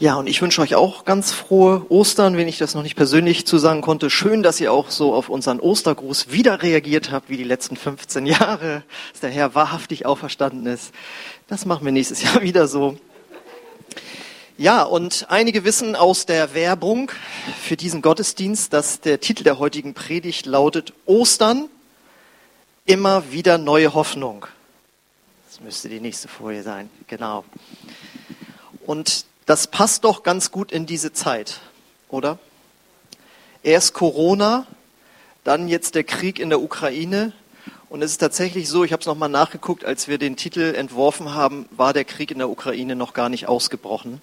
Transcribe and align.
Ja, 0.00 0.14
und 0.14 0.28
ich 0.28 0.40
wünsche 0.40 0.60
euch 0.60 0.76
auch 0.76 1.04
ganz 1.04 1.32
frohe 1.32 1.84
Ostern, 1.88 2.36
wenn 2.36 2.46
ich 2.46 2.56
das 2.56 2.76
noch 2.76 2.84
nicht 2.84 2.94
persönlich 2.94 3.46
zusagen 3.46 3.80
konnte. 3.80 4.10
Schön, 4.10 4.44
dass 4.44 4.60
ihr 4.60 4.72
auch 4.72 4.92
so 4.92 5.12
auf 5.12 5.28
unseren 5.28 5.58
Ostergruß 5.58 6.30
wieder 6.30 6.62
reagiert 6.62 7.10
habt, 7.10 7.28
wie 7.28 7.36
die 7.36 7.42
letzten 7.42 7.74
15 7.76 8.24
Jahre, 8.24 8.84
dass 9.12 9.22
der 9.22 9.30
Herr 9.30 9.56
wahrhaftig 9.56 10.06
auferstanden 10.06 10.66
ist. 10.66 10.92
Das 11.48 11.66
machen 11.66 11.84
wir 11.84 11.90
nächstes 11.90 12.22
Jahr 12.22 12.42
wieder 12.42 12.68
so. 12.68 12.96
Ja, 14.56 14.84
und 14.84 15.26
einige 15.30 15.64
wissen 15.64 15.96
aus 15.96 16.26
der 16.26 16.54
Werbung 16.54 17.10
für 17.60 17.76
diesen 17.76 18.00
Gottesdienst, 18.00 18.72
dass 18.72 19.00
der 19.00 19.18
Titel 19.18 19.42
der 19.42 19.58
heutigen 19.58 19.94
Predigt 19.94 20.46
lautet 20.46 20.92
Ostern, 21.06 21.68
immer 22.84 23.32
wieder 23.32 23.58
neue 23.58 23.94
Hoffnung. 23.94 24.46
Das 25.48 25.60
müsste 25.60 25.88
die 25.88 25.98
nächste 25.98 26.28
Folie 26.28 26.62
sein, 26.62 26.88
genau. 27.08 27.44
Und 28.86 29.26
das 29.48 29.66
passt 29.66 30.04
doch 30.04 30.24
ganz 30.24 30.50
gut 30.50 30.72
in 30.72 30.84
diese 30.84 31.14
Zeit, 31.14 31.60
oder? 32.10 32.38
Erst 33.62 33.94
Corona, 33.94 34.66
dann 35.42 35.68
jetzt 35.68 35.94
der 35.94 36.04
Krieg 36.04 36.38
in 36.38 36.50
der 36.50 36.60
Ukraine. 36.60 37.32
Und 37.88 38.02
es 38.02 38.10
ist 38.10 38.18
tatsächlich 38.18 38.68
so, 38.68 38.84
ich 38.84 38.92
habe 38.92 39.00
es 39.00 39.06
nochmal 39.06 39.30
nachgeguckt, 39.30 39.86
als 39.86 40.06
wir 40.06 40.18
den 40.18 40.36
Titel 40.36 40.74
entworfen 40.76 41.34
haben, 41.34 41.66
war 41.70 41.94
der 41.94 42.04
Krieg 42.04 42.30
in 42.30 42.36
der 42.36 42.50
Ukraine 42.50 42.94
noch 42.94 43.14
gar 43.14 43.30
nicht 43.30 43.48
ausgebrochen. 43.48 44.20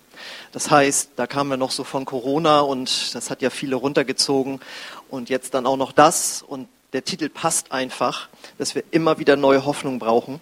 Das 0.51 0.70
heißt, 0.70 1.13
da 1.15 1.26
kamen 1.26 1.49
wir 1.49 1.57
noch 1.57 1.71
so 1.71 1.84
von 1.84 2.05
Corona 2.05 2.59
und 2.59 3.15
das 3.15 3.31
hat 3.31 3.41
ja 3.41 3.49
viele 3.49 3.77
runtergezogen. 3.77 4.59
Und 5.09 5.29
jetzt 5.29 5.55
dann 5.55 5.65
auch 5.65 5.77
noch 5.77 5.91
das. 5.91 6.43
Und 6.43 6.67
der 6.93 7.03
Titel 7.03 7.29
passt 7.29 7.71
einfach, 7.71 8.29
dass 8.59 8.76
wir 8.76 8.84
immer 8.91 9.17
wieder 9.17 9.37
neue 9.37 9.65
Hoffnung 9.65 9.98
brauchen. 9.98 10.39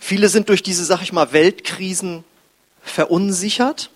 Viele 0.00 0.28
sind 0.28 0.48
durch 0.48 0.64
diese, 0.64 0.84
sag 0.84 1.00
ich 1.02 1.12
mal, 1.12 1.32
Weltkrisen 1.32 2.24
verunsichert. 2.82 3.90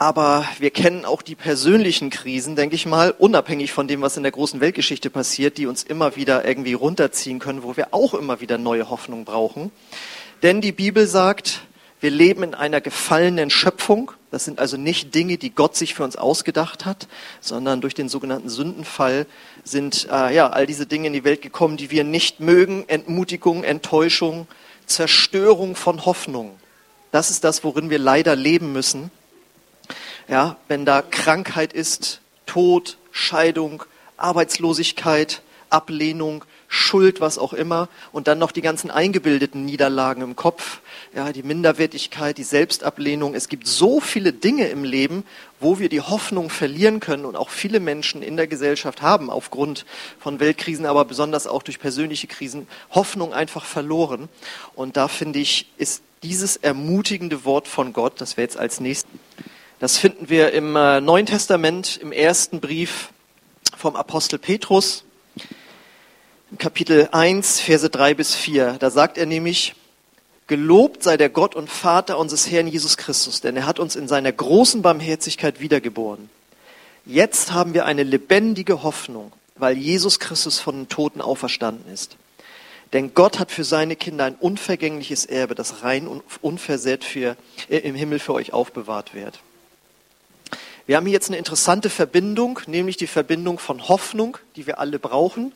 Aber 0.00 0.46
wir 0.60 0.70
kennen 0.70 1.04
auch 1.04 1.22
die 1.22 1.34
persönlichen 1.34 2.10
Krisen, 2.10 2.54
denke 2.54 2.76
ich 2.76 2.86
mal, 2.86 3.10
unabhängig 3.10 3.72
von 3.72 3.88
dem, 3.88 4.00
was 4.00 4.16
in 4.16 4.22
der 4.22 4.30
großen 4.30 4.60
Weltgeschichte 4.60 5.10
passiert, 5.10 5.58
die 5.58 5.66
uns 5.66 5.82
immer 5.82 6.14
wieder 6.14 6.46
irgendwie 6.46 6.74
runterziehen 6.74 7.40
können, 7.40 7.64
wo 7.64 7.76
wir 7.76 7.88
auch 7.90 8.14
immer 8.14 8.40
wieder 8.40 8.58
neue 8.58 8.90
Hoffnung 8.90 9.24
brauchen. 9.24 9.72
Denn 10.44 10.60
die 10.60 10.70
Bibel 10.70 11.08
sagt, 11.08 11.62
wir 12.00 12.10
leben 12.12 12.44
in 12.44 12.54
einer 12.54 12.80
gefallenen 12.80 13.50
Schöpfung. 13.50 14.12
Das 14.30 14.44
sind 14.44 14.60
also 14.60 14.76
nicht 14.76 15.16
Dinge, 15.16 15.36
die 15.36 15.50
Gott 15.50 15.74
sich 15.74 15.94
für 15.94 16.04
uns 16.04 16.14
ausgedacht 16.14 16.84
hat, 16.84 17.08
sondern 17.40 17.80
durch 17.80 17.94
den 17.94 18.08
sogenannten 18.08 18.48
Sündenfall 18.48 19.26
sind 19.64 20.06
äh, 20.12 20.32
ja 20.32 20.48
all 20.50 20.66
diese 20.66 20.86
Dinge 20.86 21.08
in 21.08 21.12
die 21.12 21.24
Welt 21.24 21.42
gekommen, 21.42 21.76
die 21.76 21.90
wir 21.90 22.04
nicht 22.04 22.38
mögen: 22.38 22.84
Entmutigung, 22.86 23.64
Enttäuschung, 23.64 24.46
Zerstörung 24.86 25.74
von 25.74 26.06
Hoffnung. 26.06 26.56
Das 27.10 27.30
ist 27.30 27.44
das, 27.44 27.64
worin 27.64 27.90
wir 27.90 27.98
leider 27.98 28.36
leben 28.36 28.72
müssen. 28.72 29.10
Ja, 30.28 30.56
wenn 30.68 30.84
da 30.84 31.00
Krankheit 31.02 31.72
ist, 31.72 32.20
Tod, 32.46 32.98
Scheidung, 33.12 33.84
Arbeitslosigkeit, 34.16 35.42
Ablehnung, 35.70 36.44
Schuld, 36.68 37.20
was 37.22 37.38
auch 37.38 37.54
immer, 37.54 37.88
und 38.12 38.28
dann 38.28 38.38
noch 38.38 38.52
die 38.52 38.60
ganzen 38.60 38.90
eingebildeten 38.90 39.64
Niederlagen 39.64 40.22
im 40.22 40.36
Kopf, 40.36 40.80
ja, 41.14 41.32
die 41.32 41.42
Minderwertigkeit, 41.42 42.36
die 42.36 42.44
Selbstablehnung. 42.44 43.34
Es 43.34 43.48
gibt 43.48 43.66
so 43.66 44.00
viele 44.00 44.34
Dinge 44.34 44.68
im 44.68 44.84
Leben, 44.84 45.24
wo 45.60 45.78
wir 45.78 45.88
die 45.88 46.02
Hoffnung 46.02 46.50
verlieren 46.50 47.00
können 47.00 47.24
und 47.24 47.36
auch 47.36 47.48
viele 47.48 47.80
Menschen 47.80 48.22
in 48.22 48.36
der 48.36 48.46
Gesellschaft 48.46 49.00
haben 49.00 49.30
aufgrund 49.30 49.86
von 50.20 50.40
Weltkrisen, 50.40 50.84
aber 50.84 51.06
besonders 51.06 51.46
auch 51.46 51.62
durch 51.62 51.80
persönliche 51.80 52.26
Krisen 52.26 52.68
Hoffnung 52.90 53.32
einfach 53.32 53.64
verloren. 53.64 54.28
Und 54.74 54.98
da 54.98 55.08
finde 55.08 55.38
ich, 55.38 55.70
ist 55.78 56.02
dieses 56.22 56.56
ermutigende 56.56 57.44
Wort 57.46 57.66
von 57.66 57.94
Gott, 57.94 58.20
das 58.20 58.36
wir 58.36 58.44
jetzt 58.44 58.58
als 58.58 58.78
nächstes, 58.80 59.10
das 59.78 59.96
finden 59.96 60.28
wir 60.28 60.52
im 60.52 60.74
äh, 60.74 61.00
Neuen 61.00 61.26
Testament, 61.26 61.98
im 62.02 62.10
ersten 62.10 62.60
Brief 62.60 63.10
vom 63.76 63.94
Apostel 63.94 64.38
Petrus, 64.38 65.04
Kapitel 66.56 67.10
1, 67.12 67.60
Verse 67.60 67.90
3 67.90 68.14
bis 68.14 68.34
4. 68.34 68.76
Da 68.78 68.88
sagt 68.88 69.18
er 69.18 69.26
nämlich, 69.26 69.74
Gelobt 70.46 71.02
sei 71.02 71.18
der 71.18 71.28
Gott 71.28 71.54
und 71.54 71.68
Vater 71.68 72.16
unseres 72.16 72.50
Herrn 72.50 72.68
Jesus 72.68 72.96
Christus, 72.96 73.42
denn 73.42 73.54
er 73.54 73.66
hat 73.66 73.78
uns 73.78 73.96
in 73.96 74.08
seiner 74.08 74.32
großen 74.32 74.80
Barmherzigkeit 74.80 75.60
wiedergeboren. 75.60 76.30
Jetzt 77.04 77.52
haben 77.52 77.74
wir 77.74 77.84
eine 77.84 78.02
lebendige 78.02 78.82
Hoffnung, 78.82 79.30
weil 79.56 79.76
Jesus 79.76 80.20
Christus 80.20 80.58
von 80.58 80.76
den 80.76 80.88
Toten 80.88 81.20
auferstanden 81.20 81.92
ist. 81.92 82.16
Denn 82.94 83.12
Gott 83.12 83.38
hat 83.38 83.50
für 83.50 83.64
seine 83.64 83.94
Kinder 83.94 84.24
ein 84.24 84.34
unvergängliches 84.34 85.26
Erbe, 85.26 85.54
das 85.54 85.82
rein 85.82 86.08
und 86.08 86.22
unversehrt 86.40 87.04
für, 87.04 87.36
äh, 87.68 87.76
im 87.76 87.94
Himmel 87.94 88.20
für 88.20 88.32
euch 88.32 88.54
aufbewahrt 88.54 89.12
wird. 89.12 89.38
Wir 90.86 90.96
haben 90.96 91.04
hier 91.04 91.12
jetzt 91.12 91.28
eine 91.28 91.36
interessante 91.36 91.90
Verbindung, 91.90 92.60
nämlich 92.66 92.96
die 92.96 93.06
Verbindung 93.06 93.58
von 93.58 93.86
Hoffnung, 93.88 94.38
die 94.56 94.66
wir 94.66 94.78
alle 94.78 94.98
brauchen, 94.98 95.52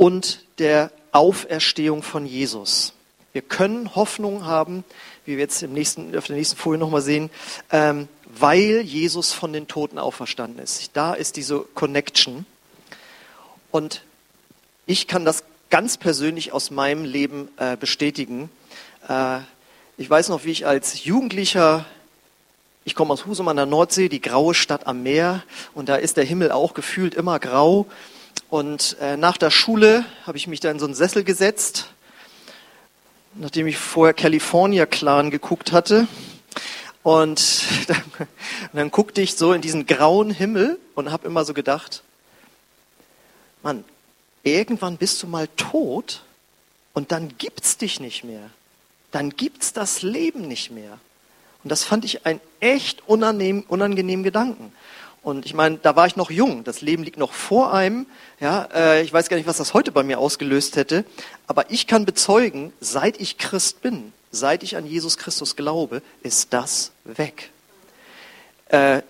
und 0.00 0.40
der 0.58 0.90
Auferstehung 1.12 2.02
von 2.02 2.24
Jesus. 2.24 2.94
Wir 3.34 3.42
können 3.42 3.94
Hoffnung 3.94 4.46
haben, 4.46 4.82
wie 5.26 5.32
wir 5.32 5.40
jetzt 5.40 5.62
im 5.62 5.74
nächsten, 5.74 6.16
auf 6.16 6.26
der 6.26 6.36
nächsten 6.36 6.56
Folie 6.56 6.80
nochmal 6.80 7.02
sehen, 7.02 7.28
ähm, 7.70 8.08
weil 8.24 8.80
Jesus 8.80 9.34
von 9.34 9.52
den 9.52 9.68
Toten 9.68 9.98
auferstanden 9.98 10.58
ist. 10.58 10.92
Da 10.94 11.12
ist 11.12 11.36
diese 11.36 11.60
Connection. 11.74 12.46
Und 13.70 14.02
ich 14.86 15.06
kann 15.06 15.26
das 15.26 15.44
ganz 15.68 15.98
persönlich 15.98 16.54
aus 16.54 16.70
meinem 16.70 17.04
Leben 17.04 17.50
äh, 17.58 17.76
bestätigen. 17.76 18.48
Äh, 19.06 19.40
ich 19.98 20.08
weiß 20.08 20.30
noch, 20.30 20.46
wie 20.46 20.50
ich 20.50 20.66
als 20.66 21.04
Jugendlicher, 21.04 21.84
ich 22.86 22.94
komme 22.94 23.12
aus 23.12 23.26
Husum 23.26 23.48
an 23.48 23.56
der 23.56 23.66
Nordsee, 23.66 24.08
die 24.08 24.22
graue 24.22 24.54
Stadt 24.54 24.86
am 24.86 25.02
Meer, 25.02 25.42
und 25.74 25.90
da 25.90 25.96
ist 25.96 26.16
der 26.16 26.24
Himmel 26.24 26.52
auch 26.52 26.72
gefühlt 26.72 27.14
immer 27.14 27.38
grau. 27.38 27.86
Und 28.48 28.96
äh, 29.00 29.16
nach 29.16 29.36
der 29.36 29.50
Schule 29.50 30.04
habe 30.26 30.36
ich 30.36 30.46
mich 30.46 30.60
da 30.60 30.70
in 30.70 30.78
so 30.78 30.84
einen 30.84 30.94
Sessel 30.94 31.24
gesetzt, 31.24 31.86
nachdem 33.34 33.66
ich 33.66 33.78
vorher 33.78 34.14
California 34.14 34.86
Clan 34.86 35.30
geguckt 35.30 35.72
hatte. 35.72 36.08
Und 37.02 37.62
dann, 37.88 38.02
dann 38.72 38.90
guckte 38.90 39.20
ich 39.20 39.36
so 39.36 39.52
in 39.52 39.60
diesen 39.62 39.86
grauen 39.86 40.30
Himmel 40.30 40.78
und 40.94 41.10
habe 41.10 41.26
immer 41.26 41.44
so 41.44 41.54
gedacht, 41.54 42.02
Mann, 43.62 43.84
irgendwann 44.42 44.96
bist 44.96 45.22
du 45.22 45.26
mal 45.26 45.48
tot 45.56 46.22
und 46.92 47.12
dann 47.12 47.36
gibt's 47.38 47.76
dich 47.76 48.00
nicht 48.00 48.24
mehr. 48.24 48.50
Dann 49.12 49.30
gibt's 49.30 49.72
das 49.72 50.02
Leben 50.02 50.48
nicht 50.48 50.70
mehr. 50.70 50.98
Und 51.62 51.70
das 51.70 51.84
fand 51.84 52.04
ich 52.04 52.26
einen 52.26 52.40
echt 52.60 53.06
unangenehmen, 53.06 53.64
unangenehmen 53.64 54.24
Gedanken. 54.24 54.72
Und 55.22 55.44
ich 55.44 55.52
meine, 55.52 55.76
da 55.76 55.96
war 55.96 56.06
ich 56.06 56.16
noch 56.16 56.30
jung. 56.30 56.64
Das 56.64 56.80
Leben 56.80 57.02
liegt 57.02 57.18
noch 57.18 57.32
vor 57.32 57.74
einem. 57.74 58.06
Ja, 58.40 58.68
äh, 58.74 59.02
ich 59.02 59.12
weiß 59.12 59.28
gar 59.28 59.36
nicht, 59.36 59.46
was 59.46 59.58
das 59.58 59.74
heute 59.74 59.92
bei 59.92 60.02
mir 60.02 60.18
ausgelöst 60.18 60.76
hätte. 60.76 61.04
Aber 61.46 61.70
ich 61.70 61.86
kann 61.86 62.06
bezeugen, 62.06 62.72
seit 62.80 63.20
ich 63.20 63.36
Christ 63.36 63.82
bin, 63.82 64.12
seit 64.30 64.62
ich 64.62 64.76
an 64.76 64.86
Jesus 64.86 65.18
Christus 65.18 65.56
glaube, 65.56 66.02
ist 66.22 66.52
das 66.54 66.92
weg. 67.04 67.50
Äh, 68.68 69.02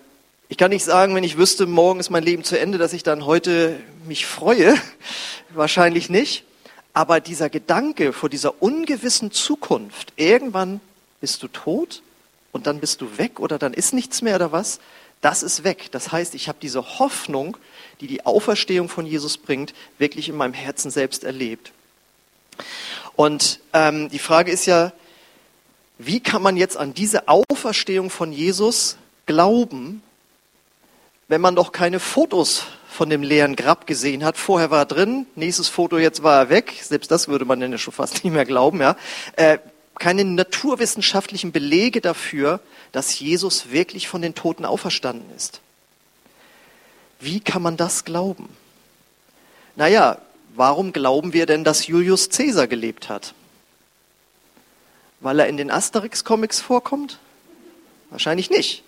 ich 0.49 0.57
kann 0.57 0.71
nicht 0.71 0.85
sagen, 0.85 1.15
wenn 1.15 1.23
ich 1.23 1.39
wüsste, 1.39 1.67
morgen 1.67 2.01
ist 2.01 2.11
mein 2.11 2.25
Leben 2.25 2.43
zu 2.43 2.59
Ende, 2.59 2.77
dass 2.77 2.93
ich 2.93 3.05
dann 3.05 3.25
heute 3.25 3.79
mich 4.09 4.27
freue. 4.27 4.75
Wahrscheinlich 5.55 6.11
nicht. 6.11 6.45
Aber 6.93 7.21
dieser 7.21 7.49
Gedanke 7.49 8.13
vor 8.13 8.29
dieser 8.29 8.61
ungewissen 8.61 9.31
Zukunft, 9.31 10.13
irgendwann 10.17 10.81
bist 11.21 11.45
du 11.45 11.49
tot 11.49 12.03
und 12.51 12.67
dann 12.67 12.81
bist 12.81 13.01
du 13.01 13.17
weg 13.17 13.39
oder 13.39 13.59
dann 13.59 13.73
ist 13.73 13.95
nichts 13.95 14.23
mehr 14.23 14.35
oder 14.35 14.51
was, 14.51 14.81
das 15.21 15.43
ist 15.43 15.65
weg. 15.65 15.89
Das 15.91 16.13
heißt, 16.13 16.35
ich 16.35 16.49
habe 16.49 16.59
diese 16.61 16.99
Hoffnung, 16.99 17.57
die 18.01 18.07
die 18.07 18.25
Auferstehung 18.25 18.89
von 18.89 19.07
Jesus 19.07 19.37
bringt, 19.37 19.75
wirklich 19.99 20.29
in 20.29 20.37
meinem 20.37 20.55
Herzen 20.55 20.91
selbst 20.91 21.25
erlebt. 21.25 21.73
Und 23.17 23.61
ähm, 23.73 24.09
die 24.09 24.19
Frage 24.19 24.51
ist 24.51 24.67
ja, 24.67 24.93
wie 25.99 26.21
kann 26.21 26.41
man 26.41 26.57
jetzt 26.57 26.77
an 26.79 26.95
diese 26.95 27.29
Auferstehung 27.29 28.09
von 28.09 28.33
Jesus 28.33 28.97
glauben, 29.27 30.03
wenn 31.29 31.41
man 31.41 31.55
doch 31.55 31.73
keine 31.73 32.01
Fotos 32.01 32.65
von 32.91 33.09
dem 33.09 33.23
leeren 33.23 33.55
Grab 33.55 33.87
gesehen 33.87 34.25
hat. 34.25 34.37
Vorher 34.37 34.71
war 34.71 34.81
er 34.81 34.87
drin, 34.87 35.27
nächstes 35.37 35.69
Foto, 35.69 35.99
jetzt 35.99 36.23
war 36.23 36.39
er 36.39 36.49
weg. 36.51 36.75
Selbst 36.83 37.11
das 37.11 37.29
würde 37.29 37.45
man 37.45 37.61
denn 37.61 37.71
ja 37.71 37.79
schon 37.79 37.95
fast 37.95 38.15
nicht 38.25 38.33
mehr 38.33 38.45
glauben. 38.45 38.81
Ja. 38.81 38.97
Äh, 39.37 39.59
keine 40.01 40.25
naturwissenschaftlichen 40.25 41.53
Belege 41.53 42.01
dafür, 42.01 42.59
dass 42.91 43.21
Jesus 43.21 43.71
wirklich 43.71 44.09
von 44.09 44.23
den 44.23 44.35
Toten 44.35 44.65
auferstanden 44.65 45.31
ist. 45.37 45.61
Wie 47.21 47.39
kann 47.39 47.63
man 47.63 47.77
das 47.77 48.05
glauben? 48.05 48.49
Naja, 49.77 50.19
warum 50.57 50.93
glauben 50.93 51.33
wir 51.33 51.47
denn, 51.47 51.63
dass 51.63 51.87
Julius 51.87 52.31
Caesar 52.31 52.67
gelebt 52.67 53.09
hat? 53.09 53.35
Weil 55.21 55.39
er 55.39 55.47
in 55.47 55.59
den 55.59 55.71
Asterix-Comics 55.71 56.61
vorkommt? 56.61 57.19
Wahrscheinlich 58.09 58.51
nicht 58.51 58.83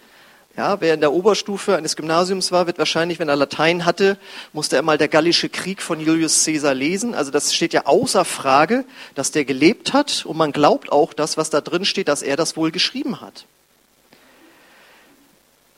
Ja, 0.56 0.82
wer 0.82 0.92
in 0.92 1.00
der 1.00 1.12
Oberstufe 1.12 1.76
eines 1.76 1.96
Gymnasiums 1.96 2.52
war, 2.52 2.66
wird 2.66 2.76
wahrscheinlich, 2.76 3.18
wenn 3.18 3.30
er 3.30 3.36
Latein 3.36 3.86
hatte, 3.86 4.18
musste 4.52 4.76
er 4.76 4.82
mal 4.82 4.98
der 4.98 5.08
Gallische 5.08 5.48
Krieg 5.48 5.80
von 5.80 5.98
Julius 5.98 6.44
Caesar 6.44 6.74
lesen. 6.74 7.14
Also 7.14 7.30
das 7.30 7.54
steht 7.54 7.72
ja 7.72 7.86
außer 7.86 8.26
Frage, 8.26 8.84
dass 9.14 9.30
der 9.30 9.46
gelebt 9.46 9.94
hat 9.94 10.26
und 10.26 10.36
man 10.36 10.52
glaubt 10.52 10.92
auch 10.92 11.14
das, 11.14 11.38
was 11.38 11.48
da 11.48 11.62
drin 11.62 11.86
steht, 11.86 12.08
dass 12.08 12.20
er 12.20 12.36
das 12.36 12.54
wohl 12.56 12.70
geschrieben 12.70 13.22
hat. 13.22 13.46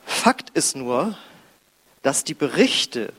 Fakt 0.05 0.49
ist 0.49 0.75
nur, 0.75 1.17
dass 2.01 2.25
die 2.25 2.33
Berichte 2.33 3.13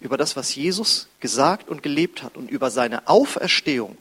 über 0.00 0.16
das, 0.16 0.36
was 0.36 0.54
Jesus 0.54 1.08
gesagt 1.18 1.68
und 1.68 1.82
gelebt 1.82 2.22
hat 2.22 2.36
und 2.36 2.48
über 2.48 2.70
seine 2.70 3.08
Auferstehung 3.08 3.96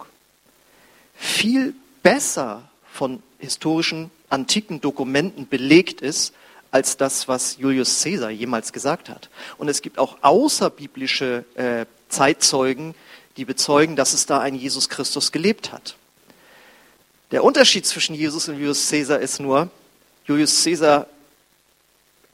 viel 1.16 1.74
besser 2.04 2.64
von 2.92 3.24
historischen 3.40 4.12
antiken 4.30 4.82
Dokumenten 4.82 5.48
belegt 5.48 6.02
ist, 6.02 6.34
als 6.72 6.98
das, 6.98 7.28
was 7.28 7.58
Julius 7.58 8.02
Caesar 8.02 8.30
jemals 8.30 8.74
gesagt 8.74 9.10
hat. 9.10 9.30
Und 9.58 9.68
es 9.68 9.82
gibt 9.82 10.00
auch 10.00 10.18
außerbiblische 10.22 11.46
äh, 11.56 11.86
Zeitzeugen, 12.10 12.96
die 13.38 13.46
bezeugen, 13.46 13.96
dass 13.96 14.14
es 14.14 14.26
da 14.26 14.40
ein 14.40 14.56
Jesus 14.56 14.90
Christus 14.90 15.32
gelebt 15.32 15.72
hat. 15.72 15.96
Der 17.32 17.44
Unterschied 17.44 17.86
zwischen 17.86 18.16
Jesus 18.16 18.50
und 18.50 18.56
Julius 18.56 18.90
Caesar 18.90 19.20
ist 19.20 19.40
nur, 19.40 19.70
Julius 20.26 20.64
Caesar 20.64 21.08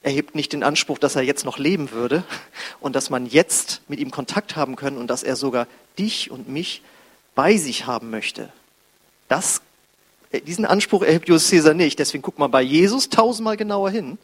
erhebt 0.02 0.34
nicht 0.34 0.52
den 0.52 0.62
Anspruch, 0.62 0.98
dass 0.98 1.16
er 1.16 1.22
jetzt 1.22 1.44
noch 1.44 1.58
leben 1.58 1.90
würde 1.90 2.24
und 2.80 2.96
dass 2.96 3.10
man 3.10 3.26
jetzt 3.26 3.80
mit 3.88 3.98
ihm 4.00 4.10
Kontakt 4.10 4.56
haben 4.56 4.76
kann 4.76 4.96
und 4.96 5.08
dass 5.08 5.22
er 5.22 5.36
sogar 5.36 5.66
dich 5.98 6.30
und 6.30 6.48
mich 6.48 6.82
bei 7.34 7.56
sich 7.56 7.86
haben 7.86 8.10
möchte. 8.10 8.52
Das, 9.28 9.60
diesen 10.32 10.64
Anspruch 10.64 11.02
erhebt 11.02 11.28
Julius 11.28 11.50
Caesar 11.50 11.74
nicht. 11.74 11.98
Deswegen 11.98 12.22
guckt 12.22 12.38
man 12.38 12.50
bei 12.50 12.62
Jesus 12.62 13.08
tausendmal 13.08 13.56
genauer 13.56 13.90
hin 13.90 14.18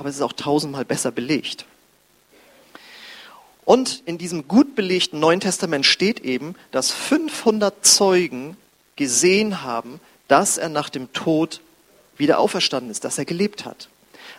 aber 0.00 0.08
es 0.08 0.16
ist 0.16 0.22
auch 0.22 0.32
tausendmal 0.32 0.86
besser 0.86 1.12
belegt. 1.12 1.66
Und 3.66 4.02
in 4.06 4.16
diesem 4.16 4.48
gut 4.48 4.74
belegten 4.74 5.20
Neuen 5.20 5.40
Testament 5.40 5.84
steht 5.84 6.20
eben, 6.20 6.54
dass 6.70 6.90
500 6.90 7.84
Zeugen 7.84 8.56
gesehen 8.96 9.62
haben, 9.62 10.00
dass 10.26 10.56
er 10.56 10.70
nach 10.70 10.88
dem 10.88 11.12
Tod 11.12 11.60
wieder 12.16 12.38
auferstanden 12.38 12.90
ist, 12.90 13.04
dass 13.04 13.18
er 13.18 13.26
gelebt 13.26 13.66
hat. 13.66 13.88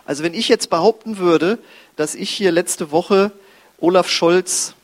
Also 0.04 0.24
wenn 0.24 0.34
ich 0.34 0.48
jetzt 0.48 0.68
behaupten 0.68 1.18
würde, 1.18 1.58
dass 1.94 2.16
ich 2.16 2.30
hier 2.30 2.50
letzte 2.50 2.90
Woche 2.90 3.30
Olaf 3.78 4.08
Scholz 4.08 4.74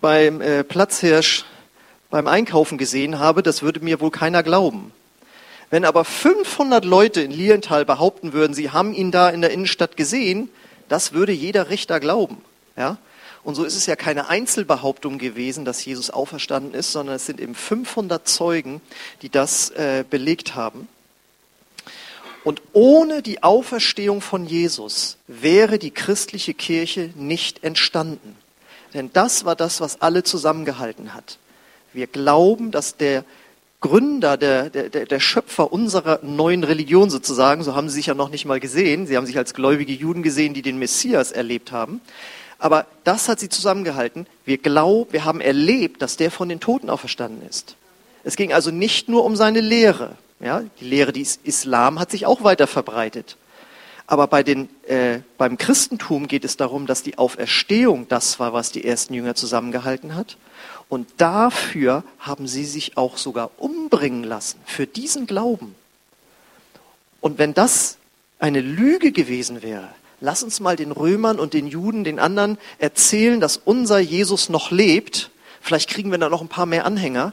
beim 0.00 0.40
äh, 0.40 0.62
Platzhirsch 0.62 1.44
beim 2.08 2.28
Einkaufen 2.28 2.78
gesehen 2.78 3.18
habe, 3.18 3.42
das 3.42 3.62
würde 3.62 3.80
mir 3.80 4.00
wohl 4.00 4.12
keiner 4.12 4.44
glauben. 4.44 4.92
Wenn 5.70 5.84
aber 5.84 6.04
500 6.04 6.84
Leute 6.84 7.20
in 7.20 7.30
Lienthal 7.30 7.84
behaupten 7.84 8.32
würden, 8.32 8.54
sie 8.54 8.70
haben 8.70 8.94
ihn 8.94 9.10
da 9.10 9.30
in 9.30 9.40
der 9.40 9.50
Innenstadt 9.50 9.96
gesehen, 9.96 10.50
das 10.88 11.12
würde 11.12 11.32
jeder 11.32 11.70
Richter 11.70 12.00
glauben. 12.00 12.38
Ja? 12.76 12.98
Und 13.42 13.54
so 13.54 13.64
ist 13.64 13.76
es 13.76 13.86
ja 13.86 13.96
keine 13.96 14.28
Einzelbehauptung 14.28 15.18
gewesen, 15.18 15.64
dass 15.64 15.84
Jesus 15.84 16.10
auferstanden 16.10 16.74
ist, 16.74 16.92
sondern 16.92 17.16
es 17.16 17.26
sind 17.26 17.40
eben 17.40 17.54
500 17.54 18.26
Zeugen, 18.26 18.80
die 19.22 19.28
das 19.28 19.70
äh, 19.70 20.04
belegt 20.08 20.54
haben. 20.54 20.88
Und 22.42 22.60
ohne 22.72 23.22
die 23.22 23.42
Auferstehung 23.42 24.20
von 24.20 24.46
Jesus 24.46 25.16
wäre 25.26 25.78
die 25.78 25.90
christliche 25.90 26.52
Kirche 26.52 27.10
nicht 27.16 27.64
entstanden. 27.64 28.36
Denn 28.92 29.10
das 29.12 29.44
war 29.44 29.56
das, 29.56 29.80
was 29.80 30.00
alle 30.02 30.22
zusammengehalten 30.22 31.14
hat. 31.14 31.38
Wir 31.92 32.06
glauben, 32.06 32.70
dass 32.70 32.96
der 32.96 33.24
Gründer, 33.84 34.38
der, 34.38 34.70
der, 34.70 34.88
der 34.88 35.20
Schöpfer 35.20 35.70
unserer 35.70 36.18
neuen 36.22 36.64
Religion 36.64 37.10
sozusagen, 37.10 37.62
so 37.62 37.74
haben 37.74 37.90
sie 37.90 37.96
sich 37.96 38.06
ja 38.06 38.14
noch 38.14 38.30
nicht 38.30 38.46
mal 38.46 38.58
gesehen, 38.58 39.06
sie 39.06 39.14
haben 39.14 39.26
sich 39.26 39.36
als 39.36 39.52
gläubige 39.52 39.92
Juden 39.92 40.22
gesehen, 40.22 40.54
die 40.54 40.62
den 40.62 40.78
Messias 40.78 41.32
erlebt 41.32 41.70
haben. 41.70 42.00
Aber 42.58 42.86
das 43.04 43.28
hat 43.28 43.40
sie 43.40 43.50
zusammengehalten. 43.50 44.26
Wir 44.46 44.56
glauben, 44.56 45.12
wir 45.12 45.26
haben 45.26 45.42
erlebt, 45.42 46.00
dass 46.00 46.16
der 46.16 46.30
von 46.30 46.48
den 46.48 46.60
Toten 46.60 46.88
auferstanden 46.88 47.46
ist. 47.46 47.76
Es 48.22 48.36
ging 48.36 48.54
also 48.54 48.70
nicht 48.70 49.10
nur 49.10 49.22
um 49.22 49.36
seine 49.36 49.60
Lehre. 49.60 50.12
Ja, 50.40 50.62
die 50.80 50.86
Lehre 50.86 51.12
des 51.12 51.38
Islam 51.44 52.00
hat 52.00 52.10
sich 52.10 52.24
auch 52.24 52.42
weiter 52.42 52.66
verbreitet. 52.66 53.36
Aber 54.06 54.28
bei 54.28 54.42
den, 54.42 54.70
äh, 54.86 55.18
beim 55.36 55.58
Christentum 55.58 56.26
geht 56.26 56.46
es 56.46 56.56
darum, 56.56 56.86
dass 56.86 57.02
die 57.02 57.18
Auferstehung 57.18 58.08
das 58.08 58.40
war, 58.40 58.54
was 58.54 58.72
die 58.72 58.86
ersten 58.86 59.12
Jünger 59.12 59.34
zusammengehalten 59.34 60.14
hat. 60.14 60.38
Und 60.88 61.08
dafür 61.18 62.04
haben 62.18 62.46
sie 62.46 62.64
sich 62.64 62.96
auch 62.96 63.16
sogar 63.16 63.50
umbringen 63.58 64.24
lassen, 64.24 64.58
für 64.66 64.86
diesen 64.86 65.26
Glauben. 65.26 65.74
Und 67.20 67.38
wenn 67.38 67.54
das 67.54 67.96
eine 68.38 68.60
Lüge 68.60 69.12
gewesen 69.12 69.62
wäre, 69.62 69.88
lass 70.20 70.42
uns 70.42 70.60
mal 70.60 70.76
den 70.76 70.92
Römern 70.92 71.38
und 71.38 71.54
den 71.54 71.66
Juden, 71.66 72.04
den 72.04 72.18
anderen 72.18 72.58
erzählen, 72.78 73.40
dass 73.40 73.56
unser 73.56 73.98
Jesus 73.98 74.48
noch 74.48 74.70
lebt. 74.70 75.30
Vielleicht 75.60 75.88
kriegen 75.88 76.10
wir 76.10 76.18
da 76.18 76.28
noch 76.28 76.42
ein 76.42 76.48
paar 76.48 76.66
mehr 76.66 76.84
Anhänger. 76.84 77.32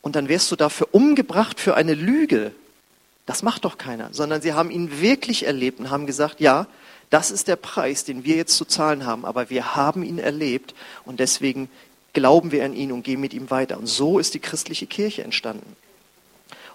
Und 0.00 0.16
dann 0.16 0.28
wärst 0.28 0.50
du 0.52 0.56
dafür 0.56 0.88
umgebracht 0.92 1.58
für 1.60 1.74
eine 1.74 1.94
Lüge. 1.94 2.52
Das 3.26 3.42
macht 3.42 3.64
doch 3.64 3.76
keiner, 3.76 4.08
sondern 4.12 4.40
sie 4.40 4.54
haben 4.54 4.70
ihn 4.70 5.00
wirklich 5.02 5.44
erlebt 5.44 5.80
und 5.80 5.90
haben 5.90 6.06
gesagt, 6.06 6.40
ja, 6.40 6.66
das 7.10 7.30
ist 7.30 7.48
der 7.48 7.56
Preis, 7.56 8.04
den 8.04 8.24
wir 8.24 8.36
jetzt 8.36 8.56
zu 8.56 8.64
zahlen 8.64 9.04
haben, 9.04 9.24
aber 9.24 9.50
wir 9.50 9.76
haben 9.76 10.02
ihn 10.02 10.18
erlebt 10.18 10.74
und 11.04 11.20
deswegen 11.20 11.68
glauben 12.18 12.50
wir 12.50 12.64
an 12.64 12.74
ihn 12.74 12.90
und 12.90 13.04
gehen 13.04 13.20
mit 13.20 13.32
ihm 13.32 13.48
weiter. 13.48 13.78
Und 13.78 13.86
so 13.86 14.18
ist 14.18 14.34
die 14.34 14.40
christliche 14.40 14.88
Kirche 14.88 15.22
entstanden. 15.22 15.76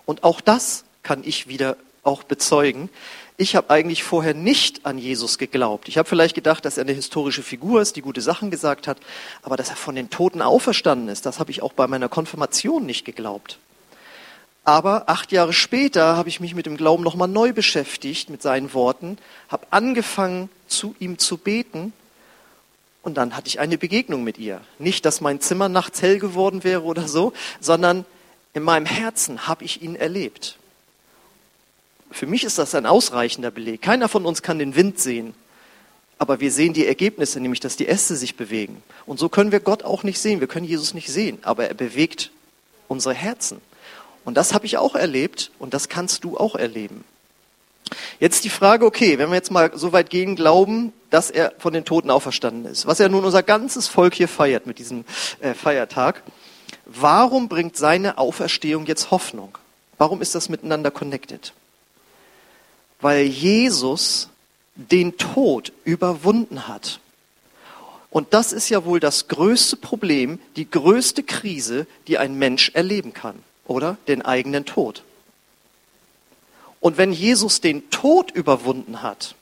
Und 0.05 0.23
auch 0.23 0.39
das 0.39 0.85
kann 1.03 1.21
ich 1.25 1.49
wieder 1.49 1.75
auch 2.01 2.23
bezeugen. 2.23 2.89
Ich 3.35 3.57
habe 3.57 3.69
eigentlich 3.69 4.05
vorher 4.05 4.33
nicht 4.33 4.85
an 4.85 4.97
Jesus 4.97 5.37
geglaubt. 5.37 5.89
Ich 5.89 5.97
habe 5.97 6.07
vielleicht 6.07 6.33
gedacht, 6.33 6.63
dass 6.63 6.77
er 6.77 6.85
eine 6.85 6.93
historische 6.93 7.43
Figur 7.43 7.81
ist, 7.81 7.97
die 7.97 8.01
gute 8.01 8.21
Sachen 8.21 8.51
gesagt 8.51 8.87
hat, 8.87 8.99
aber 9.41 9.57
dass 9.57 9.69
er 9.69 9.75
von 9.75 9.95
den 9.95 10.09
Toten 10.09 10.41
auferstanden 10.41 11.09
ist, 11.09 11.25
das 11.25 11.39
habe 11.39 11.51
ich 11.51 11.61
auch 11.61 11.73
bei 11.73 11.87
meiner 11.87 12.07
Konfirmation 12.07 12.85
nicht 12.85 13.03
geglaubt. 13.03 13.57
Aber 14.63 15.09
acht 15.09 15.33
Jahre 15.33 15.51
später 15.51 16.15
habe 16.15 16.29
ich 16.29 16.39
mich 16.39 16.55
mit 16.55 16.67
dem 16.67 16.77
Glauben 16.77 17.03
nochmal 17.03 17.27
neu 17.27 17.51
beschäftigt, 17.51 18.29
mit 18.29 18.41
seinen 18.41 18.73
Worten, 18.73 19.17
habe 19.49 19.67
angefangen, 19.71 20.49
zu 20.67 20.95
ihm 20.99 21.17
zu 21.17 21.35
beten 21.35 21.91
und 23.03 23.15
dann 23.15 23.35
hatte 23.35 23.49
ich 23.49 23.59
eine 23.59 23.77
Begegnung 23.77 24.23
mit 24.23 24.39
ihr. 24.39 24.61
Nicht, 24.79 25.05
dass 25.05 25.21
mein 25.21 25.41
Zimmer 25.41 25.69
nachts 25.69 26.01
hell 26.01 26.19
geworden 26.19 26.63
wäre 26.63 26.83
oder 26.83 27.07
so, 27.07 27.33
sondern 27.59 28.05
in 28.53 28.63
meinem 28.63 28.85
Herzen 28.85 29.45
habe 29.45 29.65
ich 29.65 29.81
ihn 29.81 29.95
erlebt. 29.95 30.57
Für 32.11 32.27
mich 32.27 32.43
ist 32.43 32.57
das 32.57 32.75
ein 32.75 32.85
ausreichender 32.85 33.51
Beleg. 33.51 33.81
Keiner 33.81 34.07
von 34.07 34.25
uns 34.25 34.41
kann 34.41 34.57
den 34.57 34.75
Wind 34.75 34.99
sehen. 34.99 35.33
Aber 36.19 36.39
wir 36.39 36.51
sehen 36.51 36.73
die 36.73 36.85
Ergebnisse, 36.85 37.39
nämlich 37.39 37.59
dass 37.59 37.75
die 37.75 37.87
Äste 37.87 38.15
sich 38.15 38.37
bewegen. 38.37 38.81
Und 39.05 39.19
so 39.19 39.27
können 39.27 39.51
wir 39.51 39.59
Gott 39.59 39.83
auch 39.83 40.03
nicht 40.03 40.19
sehen. 40.19 40.39
Wir 40.39 40.47
können 40.47 40.65
Jesus 40.65 40.93
nicht 40.93 41.11
sehen, 41.11 41.39
aber 41.41 41.67
er 41.67 41.73
bewegt 41.73 42.31
unsere 42.87 43.15
Herzen. 43.15 43.59
Und 44.23 44.37
das 44.37 44.53
habe 44.53 44.65
ich 44.65 44.77
auch 44.77 44.95
erlebt 44.95 45.51
und 45.59 45.73
das 45.73 45.89
kannst 45.89 46.23
du 46.23 46.37
auch 46.37 46.55
erleben. 46.55 47.03
Jetzt 48.19 48.43
die 48.43 48.49
Frage, 48.49 48.85
okay, 48.85 49.17
wenn 49.17 49.29
wir 49.29 49.35
jetzt 49.35 49.51
mal 49.51 49.71
so 49.75 49.91
weit 49.91 50.09
gehen, 50.09 50.35
glauben, 50.35 50.93
dass 51.09 51.29
er 51.29 51.53
von 51.57 51.73
den 51.73 51.85
Toten 51.85 52.09
auferstanden 52.09 52.65
ist, 52.65 52.85
was 52.85 52.99
ja 52.99 53.09
nun 53.09 53.25
unser 53.25 53.43
ganzes 53.43 53.87
Volk 53.87 54.13
hier 54.15 54.27
feiert 54.27 54.65
mit 54.65 54.79
diesem 54.79 55.05
äh, 55.39 55.53
Feiertag, 55.53 56.23
warum 56.85 57.47
bringt 57.47 57.77
seine 57.77 58.17
Auferstehung 58.17 58.85
jetzt 58.85 59.11
Hoffnung? 59.11 59.57
Warum 59.97 60.21
ist 60.21 60.35
das 60.35 60.49
miteinander 60.49 60.91
connected? 60.91 61.53
Weil 62.99 63.25
Jesus 63.25 64.29
den 64.75 65.17
Tod 65.17 65.71
überwunden 65.83 66.67
hat. 66.67 66.99
Und 68.09 68.33
das 68.33 68.53
ist 68.53 68.69
ja 68.69 68.85
wohl 68.85 68.99
das 68.99 69.27
größte 69.27 69.75
Problem, 69.75 70.39
die 70.55 70.69
größte 70.69 71.23
Krise, 71.23 71.87
die 72.07 72.17
ein 72.17 72.37
Mensch 72.37 72.71
erleben 72.73 73.13
kann, 73.13 73.35
oder? 73.65 73.97
Den 74.07 74.21
eigenen 74.21 74.65
Tod. 74.65 75.03
Und 76.83 76.97
wenn 76.97 77.13
Jesus 77.13 77.61
den 77.61 77.89
Tod 77.91 78.31
überwunden 78.31 79.01
hat 79.01 79.35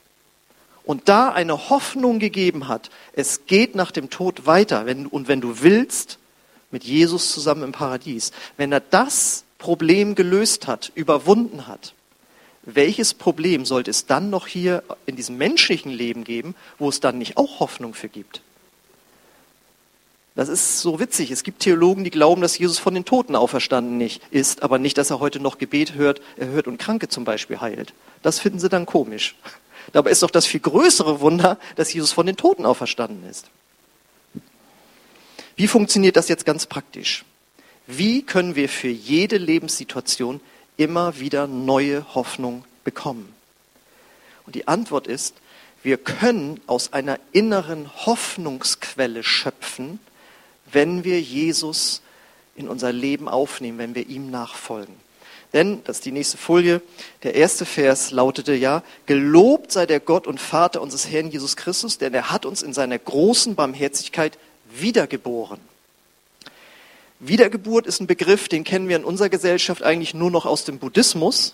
und 0.83 1.09
da 1.09 1.29
eine 1.29 1.71
Hoffnung 1.71 2.19
gegeben 2.19 2.67
hat, 2.67 2.91
es 3.13 3.47
geht 3.47 3.73
nach 3.73 3.89
dem 3.89 4.11
Tod 4.11 4.45
weiter, 4.45 4.85
wenn, 4.85 5.07
und 5.07 5.27
wenn 5.27 5.41
du 5.41 5.63
willst, 5.63 6.19
mit 6.69 6.83
Jesus 6.83 7.31
zusammen 7.31 7.63
im 7.63 7.71
Paradies, 7.71 8.31
wenn 8.57 8.71
er 8.71 8.79
das 8.79 9.43
Problem 9.57 10.13
gelöst 10.13 10.67
hat, 10.67 10.91
überwunden 10.93 11.65
hat, 11.65 11.95
welches 12.61 13.15
Problem 13.15 13.65
sollte 13.65 13.89
es 13.89 14.05
dann 14.05 14.29
noch 14.29 14.45
hier 14.45 14.83
in 15.07 15.15
diesem 15.15 15.39
menschlichen 15.39 15.91
Leben 15.91 16.23
geben, 16.23 16.53
wo 16.77 16.89
es 16.89 16.99
dann 16.99 17.17
nicht 17.17 17.37
auch 17.37 17.59
Hoffnung 17.59 17.95
für 17.95 18.07
gibt? 18.07 18.43
Das 20.35 20.47
ist 20.47 20.79
so 20.79 20.99
witzig. 20.99 21.31
Es 21.31 21.43
gibt 21.43 21.59
Theologen, 21.59 22.03
die 22.03 22.09
glauben, 22.09 22.41
dass 22.41 22.57
Jesus 22.57 22.79
von 22.79 22.93
den 22.93 23.03
Toten 23.03 23.35
auferstanden 23.35 23.97
nicht 23.97 24.21
ist, 24.31 24.63
aber 24.63 24.79
nicht, 24.79 24.97
dass 24.97 25.09
er 25.09 25.19
heute 25.19 25.39
noch 25.39 25.57
Gebet 25.57 25.95
hört, 25.95 26.21
er 26.37 26.47
hört 26.47 26.67
und 26.67 26.77
Kranke 26.77 27.09
zum 27.09 27.25
Beispiel 27.25 27.59
heilt. 27.59 27.93
Das 28.21 28.39
finden 28.39 28.59
sie 28.59 28.69
dann 28.69 28.85
komisch. 28.85 29.35
Dabei 29.93 30.11
ist 30.11 30.23
doch 30.23 30.31
das 30.31 30.45
viel 30.45 30.59
größere 30.59 31.19
Wunder, 31.19 31.57
dass 31.75 31.91
Jesus 31.93 32.11
von 32.11 32.25
den 32.25 32.37
Toten 32.37 32.65
auferstanden 32.65 33.29
ist. 33.29 33.49
Wie 35.55 35.67
funktioniert 35.67 36.15
das 36.15 36.29
jetzt 36.29 36.45
ganz 36.45 36.65
praktisch? 36.65 37.25
Wie 37.87 38.21
können 38.21 38.55
wir 38.55 38.69
für 38.69 38.87
jede 38.87 39.37
Lebenssituation 39.37 40.39
immer 40.77 41.19
wieder 41.19 41.47
neue 41.47 42.05
Hoffnung 42.15 42.63
bekommen? 42.83 43.33
Und 44.45 44.55
die 44.55 44.67
Antwort 44.67 45.07
ist, 45.07 45.35
Wir 45.83 45.97
können 45.97 46.61
aus 46.67 46.93
einer 46.93 47.19
inneren 47.31 47.89
Hoffnungsquelle 48.05 49.23
schöpfen, 49.23 49.99
wenn 50.71 51.03
wir 51.03 51.21
Jesus 51.21 52.01
in 52.55 52.67
unser 52.67 52.91
Leben 52.91 53.27
aufnehmen, 53.27 53.77
wenn 53.77 53.95
wir 53.95 54.07
ihm 54.07 54.29
nachfolgen. 54.29 54.95
Denn, 55.53 55.83
das 55.83 55.97
ist 55.97 56.05
die 56.05 56.13
nächste 56.13 56.37
Folie, 56.37 56.81
der 57.23 57.35
erste 57.35 57.65
Vers 57.65 58.11
lautete 58.11 58.53
ja, 58.53 58.83
gelobt 59.05 59.71
sei 59.71 59.85
der 59.85 59.99
Gott 59.99 60.25
und 60.25 60.39
Vater 60.39 60.81
unseres 60.81 61.09
Herrn 61.09 61.29
Jesus 61.29 61.57
Christus, 61.57 61.97
denn 61.97 62.13
er 62.13 62.31
hat 62.31 62.45
uns 62.45 62.61
in 62.61 62.73
seiner 62.73 62.97
großen 62.97 63.55
Barmherzigkeit 63.55 64.37
wiedergeboren. 64.73 65.59
Wiedergeburt 67.19 67.85
ist 67.85 67.99
ein 67.99 68.07
Begriff, 68.07 68.47
den 68.47 68.63
kennen 68.63 68.87
wir 68.87 68.95
in 68.95 69.03
unserer 69.03 69.29
Gesellschaft 69.29 69.83
eigentlich 69.83 70.13
nur 70.13 70.31
noch 70.31 70.45
aus 70.45 70.63
dem 70.63 70.79
Buddhismus, 70.79 71.53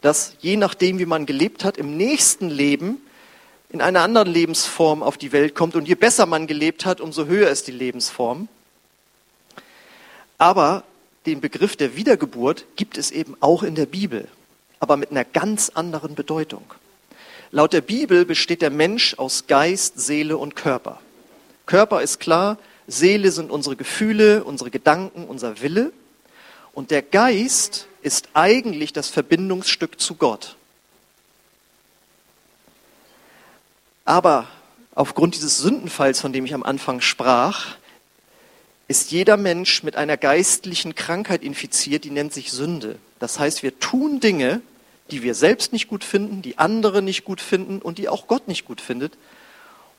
dass 0.00 0.34
je 0.40 0.56
nachdem, 0.56 0.98
wie 0.98 1.06
man 1.06 1.26
gelebt 1.26 1.64
hat, 1.64 1.76
im 1.78 1.96
nächsten 1.96 2.48
Leben 2.48 3.00
in 3.76 3.82
einer 3.82 4.00
anderen 4.00 4.28
Lebensform 4.28 5.02
auf 5.02 5.18
die 5.18 5.32
Welt 5.32 5.54
kommt. 5.54 5.76
Und 5.76 5.86
je 5.86 5.96
besser 5.96 6.24
man 6.24 6.46
gelebt 6.46 6.86
hat, 6.86 7.02
umso 7.02 7.26
höher 7.26 7.50
ist 7.50 7.66
die 7.66 7.72
Lebensform. 7.72 8.48
Aber 10.38 10.82
den 11.26 11.42
Begriff 11.42 11.76
der 11.76 11.94
Wiedergeburt 11.94 12.64
gibt 12.76 12.96
es 12.96 13.10
eben 13.10 13.36
auch 13.40 13.62
in 13.62 13.74
der 13.74 13.84
Bibel, 13.84 14.28
aber 14.80 14.96
mit 14.96 15.10
einer 15.10 15.24
ganz 15.24 15.68
anderen 15.74 16.14
Bedeutung. 16.14 16.64
Laut 17.50 17.74
der 17.74 17.82
Bibel 17.82 18.24
besteht 18.24 18.62
der 18.62 18.70
Mensch 18.70 19.14
aus 19.18 19.46
Geist, 19.46 20.00
Seele 20.00 20.38
und 20.38 20.56
Körper. 20.56 20.98
Körper 21.66 22.00
ist 22.00 22.18
klar, 22.18 22.56
Seele 22.86 23.30
sind 23.30 23.50
unsere 23.50 23.76
Gefühle, 23.76 24.42
unsere 24.42 24.70
Gedanken, 24.70 25.26
unser 25.26 25.60
Wille. 25.60 25.92
Und 26.72 26.90
der 26.90 27.02
Geist 27.02 27.88
ist 28.00 28.30
eigentlich 28.32 28.94
das 28.94 29.10
Verbindungsstück 29.10 30.00
zu 30.00 30.14
Gott. 30.14 30.56
Aber 34.06 34.46
aufgrund 34.94 35.34
dieses 35.34 35.58
Sündenfalls, 35.58 36.20
von 36.20 36.32
dem 36.32 36.46
ich 36.46 36.54
am 36.54 36.62
Anfang 36.62 37.02
sprach, 37.02 37.76
ist 38.88 39.10
jeder 39.10 39.36
Mensch 39.36 39.82
mit 39.82 39.96
einer 39.96 40.16
geistlichen 40.16 40.94
Krankheit 40.94 41.42
infiziert, 41.42 42.04
die 42.04 42.10
nennt 42.10 42.32
sich 42.32 42.52
Sünde. 42.52 42.98
Das 43.18 43.38
heißt, 43.38 43.64
wir 43.64 43.78
tun 43.80 44.20
Dinge, 44.20 44.62
die 45.10 45.22
wir 45.22 45.34
selbst 45.34 45.72
nicht 45.72 45.88
gut 45.88 46.04
finden, 46.04 46.40
die 46.40 46.56
andere 46.56 47.02
nicht 47.02 47.24
gut 47.24 47.40
finden 47.40 47.82
und 47.82 47.98
die 47.98 48.08
auch 48.08 48.28
Gott 48.28 48.46
nicht 48.46 48.64
gut 48.64 48.80
findet. 48.80 49.14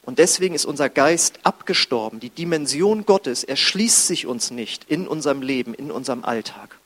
Und 0.03 0.19
deswegen 0.19 0.55
ist 0.55 0.63
unser 0.63 0.87
Geist 0.87 1.39
abgestorben. 1.43 2.21
Die 2.21 2.29
Dimension 2.29 3.05
Gottes 3.05 3.43
erschließt 3.43 4.07
sich 4.07 4.25
uns 4.25 4.51
nicht 4.51 4.85
in 4.89 5.05
unserem 5.05 5.41
Leben, 5.41 5.73
in 5.73 5.91
unserem 5.91 6.23
Alltag. 6.23 6.77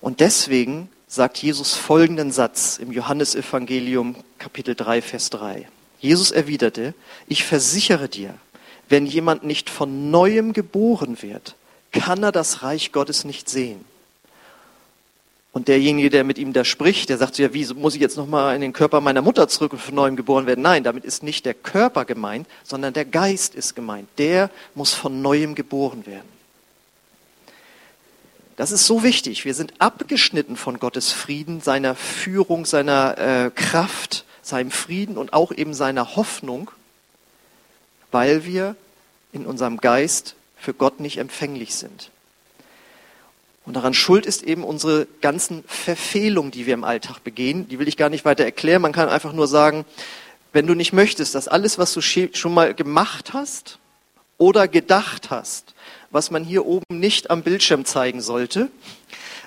Und 0.00 0.20
deswegen 0.20 0.88
sagt 1.12 1.36
Jesus 1.42 1.74
folgenden 1.74 2.32
Satz 2.32 2.78
im 2.78 2.90
Johannesevangelium 2.90 4.16
Kapitel 4.38 4.74
3, 4.74 5.02
Vers 5.02 5.28
3. 5.28 5.68
Jesus 6.00 6.30
erwiderte, 6.30 6.94
ich 7.28 7.44
versichere 7.44 8.08
dir, 8.08 8.32
wenn 8.88 9.04
jemand 9.04 9.44
nicht 9.44 9.68
von 9.68 10.10
neuem 10.10 10.54
geboren 10.54 11.20
wird, 11.20 11.54
kann 11.92 12.22
er 12.22 12.32
das 12.32 12.62
Reich 12.62 12.92
Gottes 12.92 13.26
nicht 13.26 13.50
sehen. 13.50 13.84
Und 15.52 15.68
derjenige, 15.68 16.08
der 16.08 16.24
mit 16.24 16.38
ihm 16.38 16.54
da 16.54 16.64
spricht, 16.64 17.10
der 17.10 17.18
sagt 17.18 17.34
so, 17.34 17.42
ja, 17.42 17.52
wie 17.52 17.66
muss 17.74 17.94
ich 17.94 18.00
jetzt 18.00 18.16
nochmal 18.16 18.54
in 18.54 18.62
den 18.62 18.72
Körper 18.72 19.02
meiner 19.02 19.20
Mutter 19.20 19.48
zurück 19.48 19.74
und 19.74 19.82
von 19.82 19.94
neuem 19.94 20.16
geboren 20.16 20.46
werden? 20.46 20.62
Nein, 20.62 20.82
damit 20.82 21.04
ist 21.04 21.22
nicht 21.22 21.44
der 21.44 21.52
Körper 21.52 22.06
gemeint, 22.06 22.46
sondern 22.64 22.94
der 22.94 23.04
Geist 23.04 23.54
ist 23.54 23.76
gemeint. 23.76 24.08
Der 24.16 24.48
muss 24.74 24.94
von 24.94 25.20
neuem 25.20 25.54
geboren 25.54 26.06
werden. 26.06 26.31
Das 28.62 28.70
ist 28.70 28.86
so 28.86 29.02
wichtig. 29.02 29.44
Wir 29.44 29.54
sind 29.54 29.72
abgeschnitten 29.80 30.54
von 30.56 30.78
Gottes 30.78 31.10
Frieden, 31.10 31.60
seiner 31.60 31.96
Führung, 31.96 32.64
seiner 32.64 33.18
äh, 33.18 33.50
Kraft, 33.50 34.24
seinem 34.40 34.70
Frieden 34.70 35.18
und 35.18 35.32
auch 35.32 35.50
eben 35.50 35.74
seiner 35.74 36.14
Hoffnung, 36.14 36.70
weil 38.12 38.44
wir 38.44 38.76
in 39.32 39.46
unserem 39.46 39.78
Geist 39.78 40.36
für 40.56 40.74
Gott 40.74 41.00
nicht 41.00 41.18
empfänglich 41.18 41.74
sind. 41.74 42.12
Und 43.66 43.74
daran 43.74 43.94
schuld 43.94 44.26
ist 44.26 44.44
eben 44.44 44.62
unsere 44.62 45.08
ganzen 45.20 45.64
Verfehlungen, 45.66 46.52
die 46.52 46.64
wir 46.64 46.74
im 46.74 46.84
Alltag 46.84 47.24
begehen. 47.24 47.66
Die 47.66 47.80
will 47.80 47.88
ich 47.88 47.96
gar 47.96 48.10
nicht 48.10 48.24
weiter 48.24 48.44
erklären. 48.44 48.80
Man 48.80 48.92
kann 48.92 49.08
einfach 49.08 49.32
nur 49.32 49.48
sagen, 49.48 49.84
wenn 50.52 50.68
du 50.68 50.74
nicht 50.74 50.92
möchtest, 50.92 51.34
dass 51.34 51.48
alles, 51.48 51.78
was 51.78 51.92
du 51.94 52.00
schon 52.00 52.54
mal 52.54 52.74
gemacht 52.74 53.32
hast 53.32 53.80
oder 54.38 54.68
gedacht 54.68 55.30
hast, 55.30 55.74
was 56.12 56.30
man 56.30 56.44
hier 56.44 56.66
oben 56.66 57.00
nicht 57.00 57.30
am 57.30 57.42
Bildschirm 57.42 57.84
zeigen 57.84 58.20
sollte, 58.20 58.70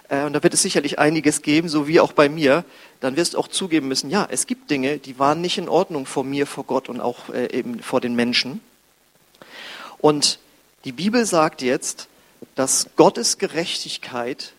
äh, 0.10 0.24
und 0.24 0.34
da 0.34 0.44
wird 0.44 0.54
es 0.54 0.62
sicherlich 0.62 1.00
einiges 1.00 1.42
geben, 1.42 1.70
so 1.70 1.88
wie 1.88 2.00
auch 2.00 2.14
bei 2.14 2.30
mir, 2.30 2.66
dann 3.00 3.16
wirst 3.16 3.34
du 3.34 3.40
auch 3.40 3.48
zugeben 3.48 3.88
müssen, 3.88 4.10
ja, 4.10 4.28
es 4.30 4.48
gibt 4.48 4.70
Dinge, 4.70 4.98
die 4.98 5.20
waren 5.20 5.42
nicht 5.42 5.58
in 5.58 5.70
Ordnung 5.70 6.06
vor 6.06 6.24
mir, 6.24 6.48
vor 6.48 6.64
Gott 6.64 6.90
und 6.90 7.02
auch 7.02 7.30
äh, 7.30 7.52
eben 7.58 7.80
vor 7.80 8.02
den 8.02 8.16
Menschen. 8.16 8.62
Und 10.00 10.40
die 10.84 10.92
Bibel 10.92 11.26
sagt 11.26 11.62
jetzt, 11.62 12.08
dass 12.56 12.88
Gottes 12.96 13.38
Gerechtigkeit 13.38 14.54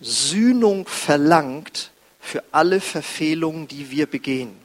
Sühnung 0.00 0.86
verlangt 0.86 1.90
für 2.20 2.42
alle 2.50 2.80
Verfehlungen, 2.80 3.68
die 3.68 3.90
wir 3.90 4.06
begehen. 4.06 4.61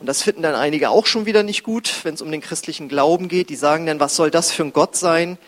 Und 0.00 0.06
das 0.06 0.22
finden 0.22 0.42
dann 0.42 0.54
einige 0.54 0.90
auch 0.90 1.06
schon 1.06 1.26
wieder 1.26 1.42
nicht 1.42 1.64
gut, 1.64 2.04
wenn 2.04 2.14
es 2.14 2.22
um 2.22 2.30
den 2.30 2.40
christlichen 2.40 2.88
Glauben 2.88 3.28
geht. 3.28 3.50
Die 3.50 3.56
sagen 3.56 3.86
dann, 3.86 3.98
was 3.98 4.14
soll 4.14 4.30
das 4.30 4.52
für 4.52 4.62
ein 4.62 4.72
Gott 4.72 4.96
sein, 4.96 5.38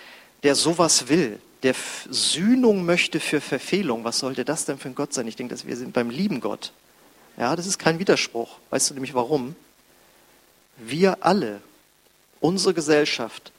der 0.43 0.55
sowas 0.55 1.09
will, 1.09 1.39
der 1.63 1.75
Sühnung 2.09 2.85
möchte 2.85 3.21
für 3.21 3.41
Verfehlung. 3.41 4.05
Was 4.05 4.19
sollte 4.19 4.45
das 4.45 4.65
denn 4.65 4.79
für 4.79 4.89
ein 4.89 4.95
Gott 4.95 5.13
sein? 5.13 5.29
Ich 5.29 5.37
denke, 5.37 5.55
dass 5.55 5.67
wir 5.67 5.77
sind 5.77 5.93
beim 5.93 6.11
lieben 6.11 6.41
Gott. 6.41 6.73
Ja, 7.37 7.55
das 7.55 7.67
ist 7.67 7.79
kein 7.79 7.99
Widerspruch. 7.99 8.59
Weißt 8.71 8.91
du 8.91 8.95
nämlich 8.95 9.15
warum? 9.15 9.55
Wir 10.79 11.19
alle, 11.21 11.61
unsere 12.41 12.75
Gesellschaft, 12.75 13.53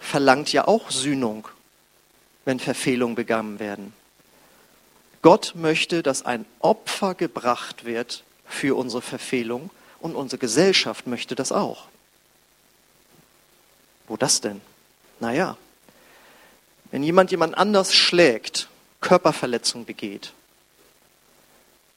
verlangt 0.00 0.52
ja 0.52 0.66
auch 0.66 0.90
Sühnung, 0.90 1.48
wenn 2.44 2.60
Verfehlungen 2.60 3.14
begangen 3.14 3.58
werden. 3.58 3.92
Gott 5.20 5.52
möchte, 5.54 6.02
dass 6.02 6.24
ein 6.24 6.44
Opfer 6.60 7.14
gebracht 7.14 7.84
wird 7.84 8.24
für 8.46 8.76
unsere 8.76 9.02
Verfehlung 9.02 9.70
und 10.02 10.16
unsere 10.16 10.38
Gesellschaft 10.38 11.06
möchte 11.06 11.34
das 11.34 11.52
auch. 11.52 11.86
Wo 14.08 14.16
das 14.16 14.40
denn? 14.40 14.60
Naja, 15.20 15.56
wenn 16.90 17.02
jemand 17.02 17.30
jemand 17.30 17.56
anders 17.56 17.94
schlägt, 17.94 18.68
Körperverletzung 19.00 19.86
begeht, 19.86 20.32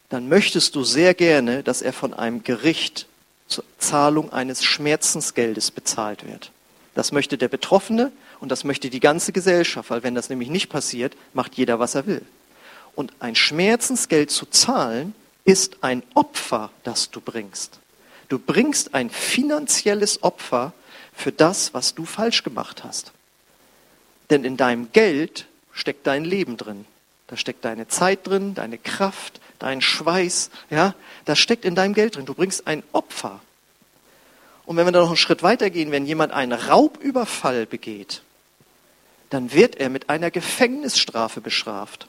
dann 0.09 0.29
möchtest 0.29 0.75
du 0.75 0.83
sehr 0.83 1.13
gerne, 1.15 1.63
dass 1.63 1.81
er 1.81 1.91
von 1.91 2.13
einem 2.13 2.43
Gericht 2.43 3.07
zur 3.47 3.63
Zahlung 3.79 4.31
eines 4.31 4.63
Schmerzensgeldes 4.63 5.71
bezahlt 5.71 6.25
wird. 6.25 6.51
Das 6.93 7.11
möchte 7.11 7.37
der 7.37 7.49
Betroffene 7.49 8.11
und 8.39 8.49
das 8.49 8.63
möchte 8.63 8.89
die 8.89 8.99
ganze 8.99 9.33
Gesellschaft, 9.33 9.89
weil 9.89 10.03
wenn 10.03 10.15
das 10.15 10.29
nämlich 10.29 10.49
nicht 10.49 10.69
passiert, 10.69 11.15
macht 11.33 11.55
jeder, 11.55 11.79
was 11.79 11.95
er 11.95 12.05
will. 12.05 12.21
Und 12.95 13.11
ein 13.19 13.35
Schmerzensgeld 13.35 14.31
zu 14.31 14.45
zahlen, 14.45 15.15
ist 15.43 15.77
ein 15.81 16.03
Opfer, 16.13 16.71
das 16.83 17.11
du 17.11 17.19
bringst. 17.19 17.79
Du 18.29 18.39
bringst 18.39 18.93
ein 18.93 19.09
finanzielles 19.09 20.23
Opfer 20.23 20.73
für 21.13 21.31
das, 21.31 21.73
was 21.73 21.95
du 21.95 22.05
falsch 22.05 22.43
gemacht 22.43 22.83
hast. 22.83 23.11
Denn 24.29 24.43
in 24.43 24.57
deinem 24.57 24.91
Geld 24.91 25.45
steckt 25.73 26.07
dein 26.07 26.25
Leben 26.25 26.57
drin. 26.57 26.85
Da 27.27 27.37
steckt 27.37 27.65
deine 27.65 27.87
Zeit 27.87 28.27
drin, 28.27 28.53
deine 28.53 28.77
Kraft, 28.77 29.39
dein 29.59 29.81
Schweiß, 29.81 30.49
ja, 30.69 30.93
das 31.25 31.39
steckt 31.39 31.65
in 31.65 31.75
deinem 31.75 31.93
Geld 31.93 32.15
drin. 32.15 32.25
Du 32.25 32.33
bringst 32.33 32.67
ein 32.67 32.83
Opfer. 32.91 33.39
Und 34.65 34.77
wenn 34.77 34.85
wir 34.85 34.91
da 34.91 35.01
noch 35.01 35.07
einen 35.07 35.17
Schritt 35.17 35.43
weitergehen, 35.43 35.91
wenn 35.91 36.05
jemand 36.05 36.33
einen 36.33 36.53
Raubüberfall 36.53 37.65
begeht, 37.65 38.21
dann 39.29 39.53
wird 39.53 39.75
er 39.75 39.89
mit 39.89 40.09
einer 40.09 40.31
Gefängnisstrafe 40.31 41.41
bestraft. 41.41 42.07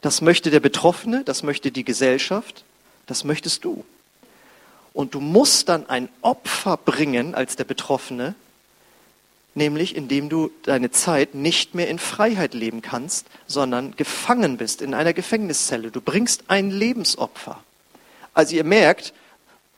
Das 0.00 0.20
möchte 0.20 0.50
der 0.50 0.60
Betroffene, 0.60 1.24
das 1.24 1.42
möchte 1.42 1.70
die 1.70 1.84
Gesellschaft, 1.84 2.64
das 3.06 3.24
möchtest 3.24 3.64
du. 3.64 3.84
Und 4.92 5.14
du 5.14 5.20
musst 5.20 5.68
dann 5.68 5.88
ein 5.88 6.08
Opfer 6.20 6.76
bringen 6.76 7.34
als 7.34 7.56
der 7.56 7.64
Betroffene, 7.64 8.34
nämlich 9.54 9.94
indem 9.94 10.28
du 10.28 10.50
deine 10.62 10.90
Zeit 10.90 11.34
nicht 11.34 11.74
mehr 11.74 11.88
in 11.88 11.98
Freiheit 11.98 12.54
leben 12.54 12.82
kannst, 12.82 13.26
sondern 13.46 13.96
gefangen 13.96 14.56
bist 14.56 14.82
in 14.82 14.94
einer 14.94 15.12
Gefängniszelle. 15.12 15.90
Du 15.90 16.00
bringst 16.00 16.44
ein 16.48 16.70
Lebensopfer. 16.70 17.62
Also 18.34 18.56
ihr 18.56 18.64
merkt, 18.64 19.12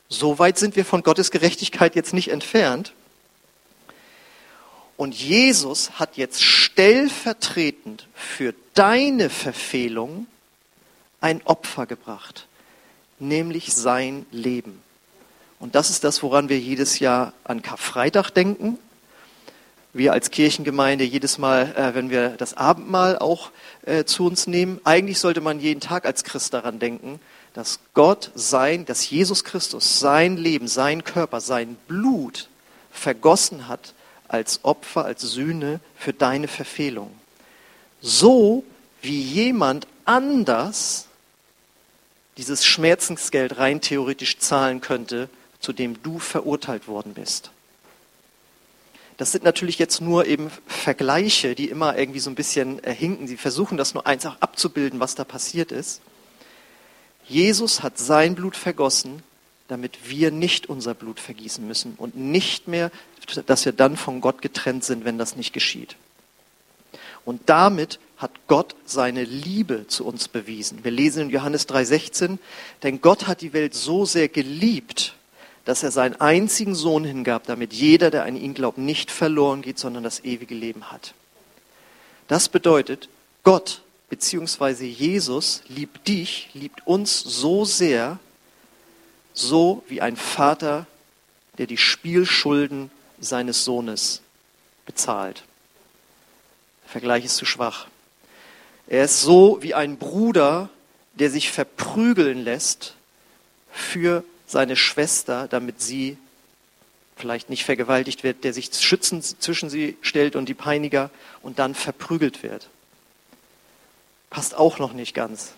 so 0.08 0.38
weit 0.38 0.58
sind 0.58 0.76
wir 0.76 0.84
von 0.84 1.02
Gottes 1.02 1.30
Gerechtigkeit 1.30 1.94
jetzt 1.94 2.12
nicht 2.12 2.28
entfernt. 2.28 2.92
Und 4.96 5.14
Jesus 5.14 5.98
hat 5.98 6.16
jetzt 6.16 6.42
stellvertretend 6.42 8.06
für 8.14 8.54
deine 8.74 9.30
Verfehlung 9.30 10.26
ein 11.20 11.40
Opfer 11.44 11.86
gebracht, 11.86 12.46
nämlich 13.18 13.72
sein 13.72 14.26
Leben. 14.30 14.82
Und 15.62 15.76
das 15.76 15.90
ist 15.90 16.02
das, 16.02 16.24
woran 16.24 16.48
wir 16.48 16.58
jedes 16.58 16.98
Jahr 16.98 17.34
an 17.44 17.62
Karfreitag 17.62 18.30
denken. 18.30 18.78
Wir 19.92 20.12
als 20.12 20.32
Kirchengemeinde 20.32 21.04
jedes 21.04 21.38
Mal, 21.38 21.72
äh, 21.76 21.94
wenn 21.94 22.10
wir 22.10 22.30
das 22.30 22.56
Abendmahl 22.56 23.16
auch 23.16 23.52
äh, 23.86 24.02
zu 24.02 24.26
uns 24.26 24.48
nehmen. 24.48 24.80
Eigentlich 24.82 25.20
sollte 25.20 25.40
man 25.40 25.60
jeden 25.60 25.78
Tag 25.78 26.04
als 26.04 26.24
Christ 26.24 26.52
daran 26.52 26.80
denken, 26.80 27.20
dass 27.54 27.78
Gott 27.94 28.32
sein, 28.34 28.86
dass 28.86 29.08
Jesus 29.08 29.44
Christus 29.44 30.00
sein 30.00 30.36
Leben, 30.36 30.66
sein 30.66 31.04
Körper, 31.04 31.40
sein 31.40 31.76
Blut 31.86 32.48
vergossen 32.90 33.68
hat 33.68 33.94
als 34.26 34.64
Opfer, 34.64 35.04
als 35.04 35.22
Sühne 35.22 35.78
für 35.96 36.12
deine 36.12 36.48
Verfehlung. 36.48 37.12
So 38.00 38.64
wie 39.00 39.20
jemand 39.20 39.86
anders 40.06 41.06
dieses 42.36 42.64
Schmerzensgeld 42.64 43.58
rein 43.58 43.80
theoretisch 43.80 44.38
zahlen 44.38 44.80
könnte, 44.80 45.28
zu 45.62 45.72
dem 45.72 46.02
du 46.02 46.18
verurteilt 46.18 46.86
worden 46.86 47.14
bist. 47.14 47.50
Das 49.16 49.32
sind 49.32 49.44
natürlich 49.44 49.78
jetzt 49.78 50.00
nur 50.00 50.26
eben 50.26 50.50
Vergleiche, 50.66 51.54
die 51.54 51.68
immer 51.68 51.96
irgendwie 51.96 52.18
so 52.18 52.30
ein 52.30 52.34
bisschen 52.34 52.80
hinken. 52.84 53.28
Sie 53.28 53.36
versuchen 53.36 53.78
das 53.78 53.94
nur 53.94 54.06
einfach 54.06 54.36
abzubilden, 54.40 55.00
was 55.00 55.14
da 55.14 55.24
passiert 55.24 55.70
ist. 55.70 56.00
Jesus 57.28 57.82
hat 57.82 57.98
sein 57.98 58.34
Blut 58.34 58.56
vergossen, 58.56 59.22
damit 59.68 60.10
wir 60.10 60.30
nicht 60.30 60.68
unser 60.68 60.94
Blut 60.94 61.20
vergießen 61.20 61.66
müssen 61.66 61.94
und 61.96 62.16
nicht 62.16 62.68
mehr, 62.68 62.90
dass 63.46 63.64
wir 63.64 63.72
dann 63.72 63.96
von 63.96 64.20
Gott 64.20 64.42
getrennt 64.42 64.84
sind, 64.84 65.04
wenn 65.04 65.18
das 65.18 65.36
nicht 65.36 65.52
geschieht. 65.52 65.96
Und 67.24 67.42
damit 67.46 68.00
hat 68.16 68.32
Gott 68.48 68.74
seine 68.84 69.24
Liebe 69.24 69.86
zu 69.86 70.04
uns 70.04 70.26
bewiesen. 70.26 70.82
Wir 70.82 70.90
lesen 70.90 71.22
in 71.22 71.30
Johannes 71.30 71.68
3:16, 71.68 72.38
denn 72.82 73.00
Gott 73.00 73.28
hat 73.28 73.40
die 73.40 73.52
Welt 73.52 73.74
so 73.74 74.04
sehr 74.04 74.28
geliebt, 74.28 75.14
dass 75.64 75.82
er 75.82 75.90
seinen 75.90 76.20
einzigen 76.20 76.74
Sohn 76.74 77.04
hingab, 77.04 77.46
damit 77.46 77.72
jeder, 77.72 78.10
der 78.10 78.24
an 78.24 78.36
ihn 78.36 78.54
glaubt, 78.54 78.78
nicht 78.78 79.10
verloren 79.10 79.62
geht, 79.62 79.78
sondern 79.78 80.02
das 80.02 80.24
ewige 80.24 80.54
Leben 80.54 80.90
hat. 80.90 81.14
Das 82.28 82.48
bedeutet, 82.48 83.08
Gott 83.44 83.82
bzw. 84.10 84.86
Jesus 84.86 85.62
liebt 85.68 86.08
dich, 86.08 86.50
liebt 86.54 86.86
uns 86.86 87.20
so 87.20 87.64
sehr, 87.64 88.18
so 89.34 89.84
wie 89.88 90.00
ein 90.00 90.16
Vater, 90.16 90.86
der 91.58 91.66
die 91.66 91.78
Spielschulden 91.78 92.90
seines 93.20 93.64
Sohnes 93.64 94.20
bezahlt. 94.86 95.44
Der 96.84 96.90
Vergleich 96.90 97.24
ist 97.24 97.36
zu 97.36 97.46
schwach. 97.46 97.86
Er 98.88 99.04
ist 99.04 99.22
so 99.22 99.58
wie 99.62 99.74
ein 99.74 99.96
Bruder, 99.96 100.68
der 101.14 101.30
sich 101.30 101.50
verprügeln 101.50 102.42
lässt 102.42 102.94
für 103.70 104.24
seine 104.52 104.76
Schwester, 104.76 105.48
damit 105.48 105.80
sie 105.80 106.16
vielleicht 107.16 107.50
nicht 107.50 107.64
vergewaltigt 107.64 108.22
wird, 108.22 108.44
der 108.44 108.52
sich 108.52 108.70
schützend 108.72 109.24
zwischen 109.42 109.70
sie 109.70 109.96
stellt 110.02 110.36
und 110.36 110.48
die 110.48 110.54
Peiniger 110.54 111.10
und 111.42 111.58
dann 111.58 111.74
verprügelt 111.74 112.42
wird. 112.42 112.68
Passt 114.30 114.54
auch 114.54 114.78
noch 114.78 114.92
nicht 114.92 115.14
ganz. 115.14 115.52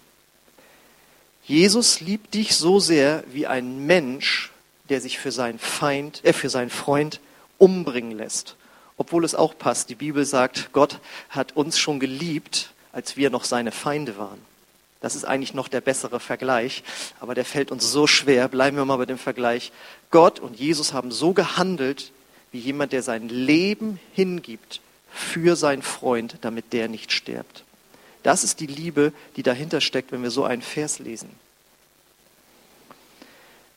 Jesus 1.44 2.00
liebt 2.00 2.34
dich 2.34 2.56
so 2.56 2.80
sehr 2.80 3.22
wie 3.30 3.46
ein 3.46 3.86
Mensch, 3.86 4.50
der 4.88 5.00
sich 5.00 5.18
für 5.18 5.32
seinen 5.32 5.58
Feind, 5.58 6.24
äh, 6.24 6.32
für 6.32 6.48
seinen 6.48 6.70
Freund 6.70 7.20
umbringen 7.58 8.16
lässt. 8.16 8.56
Obwohl 8.96 9.24
es 9.24 9.34
auch 9.34 9.58
passt. 9.58 9.90
Die 9.90 9.94
Bibel 9.94 10.24
sagt, 10.24 10.70
Gott 10.72 11.00
hat 11.28 11.56
uns 11.56 11.78
schon 11.78 12.00
geliebt, 12.00 12.72
als 12.92 13.16
wir 13.16 13.30
noch 13.30 13.44
seine 13.44 13.72
Feinde 13.72 14.16
waren. 14.16 14.40
Das 15.04 15.14
ist 15.14 15.26
eigentlich 15.26 15.52
noch 15.52 15.68
der 15.68 15.82
bessere 15.82 16.18
Vergleich, 16.18 16.82
aber 17.20 17.34
der 17.34 17.44
fällt 17.44 17.70
uns 17.70 17.92
so 17.92 18.06
schwer. 18.06 18.48
Bleiben 18.48 18.78
wir 18.78 18.86
mal 18.86 18.96
bei 18.96 19.04
dem 19.04 19.18
Vergleich. 19.18 19.70
Gott 20.10 20.40
und 20.40 20.58
Jesus 20.58 20.94
haben 20.94 21.12
so 21.12 21.34
gehandelt, 21.34 22.10
wie 22.52 22.58
jemand, 22.58 22.94
der 22.94 23.02
sein 23.02 23.28
Leben 23.28 24.00
hingibt 24.14 24.80
für 25.12 25.56
seinen 25.56 25.82
Freund, 25.82 26.38
damit 26.40 26.72
der 26.72 26.88
nicht 26.88 27.12
stirbt. 27.12 27.64
Das 28.22 28.44
ist 28.44 28.60
die 28.60 28.66
Liebe, 28.66 29.12
die 29.36 29.42
dahinter 29.42 29.82
steckt, 29.82 30.10
wenn 30.10 30.22
wir 30.22 30.30
so 30.30 30.44
einen 30.44 30.62
Vers 30.62 31.00
lesen. 31.00 31.28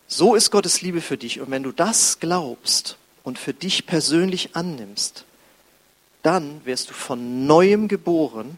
So 0.08 0.34
ist 0.34 0.50
Gottes 0.50 0.80
Liebe 0.80 1.02
für 1.02 1.18
dich. 1.18 1.42
Und 1.42 1.52
wenn 1.52 1.64
du 1.64 1.74
das 1.74 2.22
glaubst 2.22 2.96
und 3.26 3.38
für 3.38 3.54
dich 3.54 3.86
persönlich 3.86 4.56
annimmst, 4.56 5.26
dann 6.24 6.62
wirst 6.64 6.90
du 6.90 6.94
von 6.94 7.46
neuem 7.46 7.90
geboren 7.90 8.58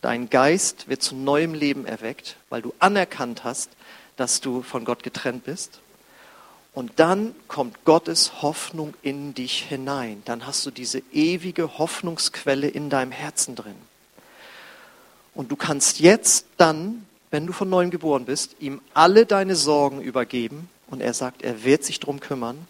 Dein 0.00 0.30
Geist 0.30 0.88
wird 0.88 1.02
zu 1.02 1.16
neuem 1.16 1.54
Leben 1.54 1.84
erweckt, 1.84 2.36
weil 2.50 2.62
du 2.62 2.72
anerkannt 2.78 3.44
hast, 3.44 3.70
dass 4.16 4.40
du 4.40 4.62
von 4.62 4.84
Gott 4.84 5.02
getrennt 5.02 5.44
bist. 5.44 5.80
Und 6.72 6.92
dann 6.96 7.34
kommt 7.48 7.84
Gottes 7.84 8.42
Hoffnung 8.42 8.94
in 9.02 9.34
dich 9.34 9.62
hinein. 9.62 10.22
Dann 10.26 10.46
hast 10.46 10.64
du 10.64 10.70
diese 10.70 11.02
ewige 11.12 11.78
Hoffnungsquelle 11.78 12.68
in 12.68 12.90
deinem 12.90 13.10
Herzen 13.10 13.56
drin. 13.56 13.74
Und 15.34 15.50
du 15.50 15.56
kannst 15.56 15.98
jetzt 15.98 16.46
dann, 16.56 17.04
wenn 17.30 17.46
du 17.46 17.52
von 17.52 17.68
neuem 17.68 17.90
geboren 17.90 18.26
bist, 18.26 18.56
ihm 18.60 18.80
alle 18.94 19.26
deine 19.26 19.56
Sorgen 19.56 20.00
übergeben. 20.00 20.68
Und 20.86 21.00
er 21.00 21.14
sagt, 21.14 21.42
er 21.42 21.64
wird 21.64 21.84
sich 21.84 21.98
drum 21.98 22.20
kümmern. 22.20 22.66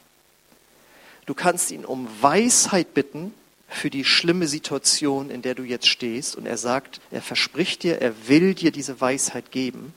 Du 1.27 1.35
kannst 1.35 1.71
ihn 1.71 1.85
um 1.85 2.09
Weisheit 2.23 2.95
bitten, 2.95 3.35
für 3.69 3.91
die 3.91 4.05
schlimme 4.05 4.49
Situation, 4.49 5.31
in 5.31 5.43
der 5.43 5.55
du 5.55 5.63
jetzt 5.63 5.89
stehst. 5.89 6.37
Und 6.37 6.47
er 6.47 6.57
sagt, 6.57 7.01
er 7.11 7.23
verspricht 7.23 7.83
dir, 7.83 8.01
er 8.01 8.29
will 8.29 8.55
dir 8.55 8.73
diese 8.73 9.01
Weisheit 9.01 9.51
geben. 9.51 9.93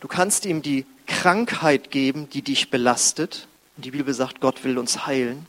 Du 0.00 0.08
kannst 0.08 0.46
ihm 0.46 0.62
die 0.62 0.86
Krankheit 1.06 1.90
geben, 1.90 2.28
die 2.30 2.42
dich 2.42 2.70
belastet. 2.70 3.46
Und 3.76 3.84
die 3.84 3.90
Bibel 3.90 4.14
sagt, 4.14 4.40
Gott 4.40 4.64
will 4.64 4.78
uns 4.78 5.06
heilen. 5.06 5.46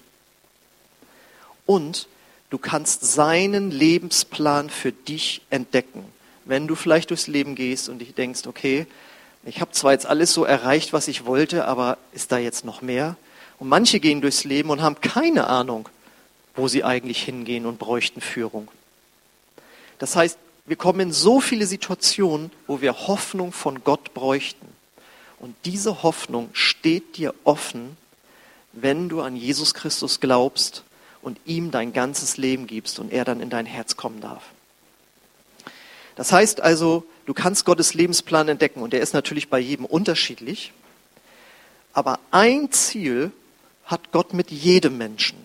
Und 1.65 2.07
du 2.49 2.57
kannst 2.57 3.05
seinen 3.05 3.71
Lebensplan 3.71 4.69
für 4.69 4.91
dich 4.91 5.41
entdecken. 5.49 6.03
Wenn 6.43 6.67
du 6.67 6.75
vielleicht 6.75 7.09
durchs 7.09 7.27
Leben 7.27 7.55
gehst 7.55 7.89
und 7.89 7.99
dich 7.99 8.13
denkst, 8.13 8.45
okay, 8.45 8.85
ich 9.45 9.61
habe 9.61 9.71
zwar 9.71 9.93
jetzt 9.93 10.05
alles 10.05 10.33
so 10.33 10.43
erreicht, 10.43 10.93
was 10.93 11.07
ich 11.07 11.25
wollte, 11.25 11.65
aber 11.65 11.97
ist 12.11 12.31
da 12.31 12.37
jetzt 12.37 12.65
noch 12.65 12.81
mehr? 12.81 13.15
Und 13.57 13.69
manche 13.69 13.99
gehen 13.99 14.21
durchs 14.21 14.43
Leben 14.43 14.69
und 14.69 14.81
haben 14.81 14.99
keine 15.01 15.47
Ahnung, 15.47 15.87
wo 16.55 16.67
sie 16.67 16.83
eigentlich 16.83 17.23
hingehen 17.23 17.65
und 17.65 17.79
bräuchten 17.79 18.21
Führung. 18.21 18.69
Das 19.99 20.15
heißt, 20.15 20.37
wir 20.65 20.75
kommen 20.75 20.99
in 20.99 21.11
so 21.11 21.39
viele 21.39 21.67
Situationen, 21.67 22.51
wo 22.67 22.81
wir 22.81 23.07
Hoffnung 23.07 23.51
von 23.51 23.83
Gott 23.83 24.13
bräuchten. 24.13 24.67
Und 25.39 25.55
diese 25.65 26.01
Hoffnung 26.01 26.49
steht 26.53 27.17
dir 27.17 27.33
offen, 27.43 27.97
wenn 28.71 29.09
du 29.09 29.21
an 29.21 29.35
Jesus 29.35 29.73
Christus 29.73 30.19
glaubst 30.19 30.83
und 31.21 31.39
ihm 31.45 31.71
dein 31.71 31.93
ganzes 31.93 32.37
Leben 32.37 32.67
gibst 32.67 32.99
und 32.99 33.11
er 33.11 33.25
dann 33.25 33.41
in 33.41 33.49
dein 33.49 33.65
Herz 33.65 33.95
kommen 33.95 34.21
darf. 34.21 34.43
Das 36.15 36.31
heißt 36.31 36.61
also, 36.61 37.05
du 37.25 37.33
kannst 37.33 37.65
Gottes 37.65 37.93
Lebensplan 37.93 38.47
entdecken 38.47 38.81
und 38.81 38.93
der 38.93 39.01
ist 39.01 39.13
natürlich 39.13 39.49
bei 39.49 39.59
jedem 39.59 39.85
unterschiedlich. 39.85 40.71
Aber 41.93 42.19
ein 42.31 42.71
Ziel 42.71 43.31
hat 43.85 44.11
Gott 44.11 44.33
mit 44.33 44.49
jedem 44.49 44.97
Menschen 44.97 45.37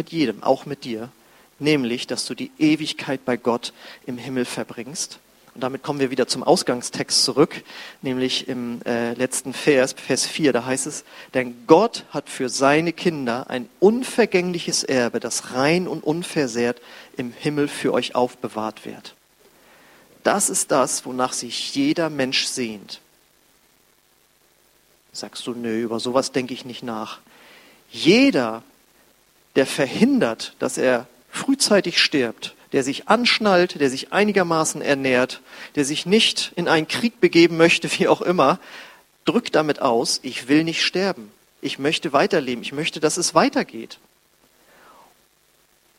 mit 0.00 0.12
jedem, 0.12 0.42
auch 0.42 0.64
mit 0.64 0.84
dir, 0.84 1.10
nämlich, 1.58 2.06
dass 2.06 2.24
du 2.24 2.34
die 2.34 2.50
Ewigkeit 2.58 3.26
bei 3.26 3.36
Gott 3.36 3.74
im 4.06 4.16
Himmel 4.16 4.46
verbringst. 4.46 5.18
Und 5.54 5.60
damit 5.60 5.82
kommen 5.82 6.00
wir 6.00 6.10
wieder 6.10 6.26
zum 6.26 6.42
Ausgangstext 6.42 7.22
zurück, 7.22 7.62
nämlich 8.00 8.48
im 8.48 8.80
äh, 8.86 9.12
letzten 9.12 9.52
Vers, 9.52 9.92
Vers 9.92 10.24
4, 10.24 10.54
da 10.54 10.64
heißt 10.64 10.86
es, 10.86 11.04
denn 11.34 11.66
Gott 11.66 12.06
hat 12.12 12.30
für 12.30 12.48
seine 12.48 12.94
Kinder 12.94 13.50
ein 13.50 13.68
unvergängliches 13.78 14.84
Erbe, 14.84 15.20
das 15.20 15.52
rein 15.52 15.86
und 15.86 16.02
unversehrt 16.02 16.80
im 17.18 17.30
Himmel 17.30 17.68
für 17.68 17.92
euch 17.92 18.14
aufbewahrt 18.14 18.86
wird. 18.86 19.14
Das 20.22 20.48
ist 20.48 20.70
das, 20.70 21.04
wonach 21.04 21.34
sich 21.34 21.74
jeder 21.74 22.08
Mensch 22.08 22.46
sehnt. 22.46 23.02
Sagst 25.12 25.46
du, 25.46 25.52
nö, 25.52 25.82
über 25.82 26.00
sowas 26.00 26.32
denke 26.32 26.54
ich 26.54 26.64
nicht 26.64 26.84
nach. 26.84 27.18
Jeder 27.90 28.62
der 29.56 29.66
verhindert, 29.66 30.54
dass 30.58 30.78
er 30.78 31.06
frühzeitig 31.30 31.98
stirbt, 31.98 32.54
der 32.72 32.84
sich 32.84 33.08
anschnallt, 33.08 33.80
der 33.80 33.90
sich 33.90 34.12
einigermaßen 34.12 34.82
ernährt, 34.82 35.40
der 35.74 35.84
sich 35.84 36.06
nicht 36.06 36.52
in 36.56 36.68
einen 36.68 36.88
Krieg 36.88 37.20
begeben 37.20 37.56
möchte, 37.56 37.90
wie 37.98 38.08
auch 38.08 38.20
immer, 38.20 38.60
drückt 39.24 39.54
damit 39.54 39.80
aus, 39.82 40.20
ich 40.22 40.48
will 40.48 40.64
nicht 40.64 40.84
sterben. 40.84 41.30
Ich 41.62 41.78
möchte 41.78 42.12
weiterleben. 42.12 42.62
Ich 42.62 42.72
möchte, 42.72 43.00
dass 43.00 43.16
es 43.16 43.34
weitergeht. 43.34 43.98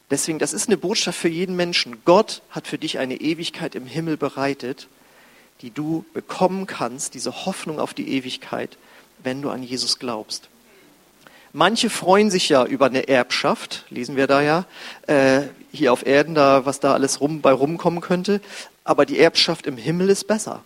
Deswegen, 0.10 0.40
das 0.40 0.54
ist 0.54 0.68
eine 0.68 0.78
Botschaft 0.78 1.18
für 1.18 1.30
jeden 1.30 1.56
Menschen. 1.56 2.02
Gott 2.04 2.42
hat 2.50 2.68
für 2.68 2.78
dich 2.78 2.98
eine 2.98 3.16
Ewigkeit 3.16 3.76
im 3.76 3.86
Himmel 3.86 4.18
bereitet, 4.18 4.88
die 5.62 5.72
du 5.72 6.04
bekommen 6.14 6.66
kannst, 6.66 7.14
diese 7.14 7.46
Hoffnung 7.46 7.80
auf 7.80 7.94
die 7.94 8.10
Ewigkeit, 8.10 8.78
wenn 9.24 9.42
du 9.42 9.50
an 9.50 9.64
Jesus 9.64 10.00
glaubst. 10.00 10.50
Manche 11.54 11.90
freuen 11.90 12.32
sich 12.32 12.50
ja 12.50 12.66
über 12.66 12.86
eine 12.86 13.08
Erbschaft, 13.08 13.86
lesen 13.90 14.16
wir 14.16 14.28
da 14.28 14.42
ja, 14.42 14.66
äh, 15.08 15.42
hier 15.72 15.92
auf 15.92 16.06
Erden, 16.06 16.34
da, 16.36 16.66
was 16.66 16.80
da 16.80 16.94
alles 16.94 17.20
rum, 17.20 17.42
bei 17.42 17.52
rumkommen 17.52 18.02
könnte. 18.02 18.42
Aber 18.84 19.06
die 19.06 19.20
Erbschaft 19.20 19.68
im 19.68 19.78
Himmel 19.78 20.10
ist 20.10 20.28
besser. 20.28 20.64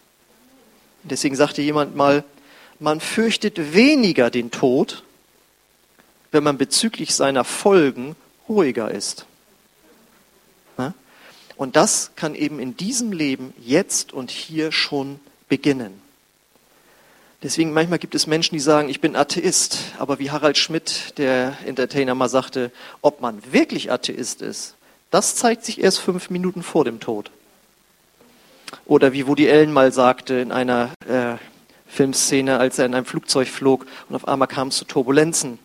Deswegen 1.04 1.36
sagte 1.36 1.62
jemand 1.62 1.95
mal, 1.95 2.24
man 2.80 3.00
fürchtet 3.00 3.74
weniger 3.74 4.30
den 4.30 4.52
Tod, 4.52 5.04
wenn 6.32 6.43
man 6.43 6.58
bezüglich 6.58 7.15
seiner 7.15 7.43
Folgen 7.43 8.15
ruhiger 8.48 8.91
ist. 8.91 9.26
Und 11.58 11.76
das 11.76 12.12
kann 12.15 12.36
eben 12.36 12.60
in 12.60 12.76
diesem 12.76 13.12
Leben 13.12 13.54
jetzt 13.60 14.13
und 14.13 14.32
hier 14.32 14.71
schon 14.71 15.19
beginnen. 15.48 16.02
Deswegen 17.43 17.74
manchmal 17.74 18.00
gibt 18.00 18.15
es 18.15 18.28
Menschen, 18.28 18.56
die 18.56 18.62
sagen, 18.62 18.89
ich 18.89 19.02
bin 19.02 19.15
Atheist. 19.15 19.78
Aber 20.00 20.19
wie 20.19 20.32
Harald 20.32 20.58
Schmidt, 20.58 21.17
der 21.17 21.58
Entertainer, 21.65 22.15
mal 22.15 22.30
sagte, 22.30 22.71
ob 23.02 23.21
man 23.21 23.41
wirklich 23.52 23.91
Atheist 23.91 24.41
ist, 24.41 24.76
das 25.12 25.36
zeigt 25.36 25.63
sich 25.65 25.82
erst 25.82 26.00
fünf 26.00 26.30
Minuten 26.30 26.63
vor 26.63 26.86
dem 26.86 27.00
Tod. 27.00 27.32
Oder 28.86 29.13
wie 29.13 29.28
Woody 29.28 29.50
Allen 29.50 29.71
mal 29.71 29.91
sagte 29.91 30.36
in 30.36 30.52
einer 30.52 30.91
äh, 31.08 31.36
Filmszene, 31.88 32.58
als 32.58 32.80
er 32.80 32.86
in 32.86 32.95
einem 32.95 33.06
Flugzeug 33.06 33.48
flog 33.48 33.86
und 34.10 34.15
auf 34.15 34.28
einmal 34.28 34.48
kam 34.48 34.69
es 34.69 34.78
zu 34.78 34.86
Turbulenzen. 34.86 35.60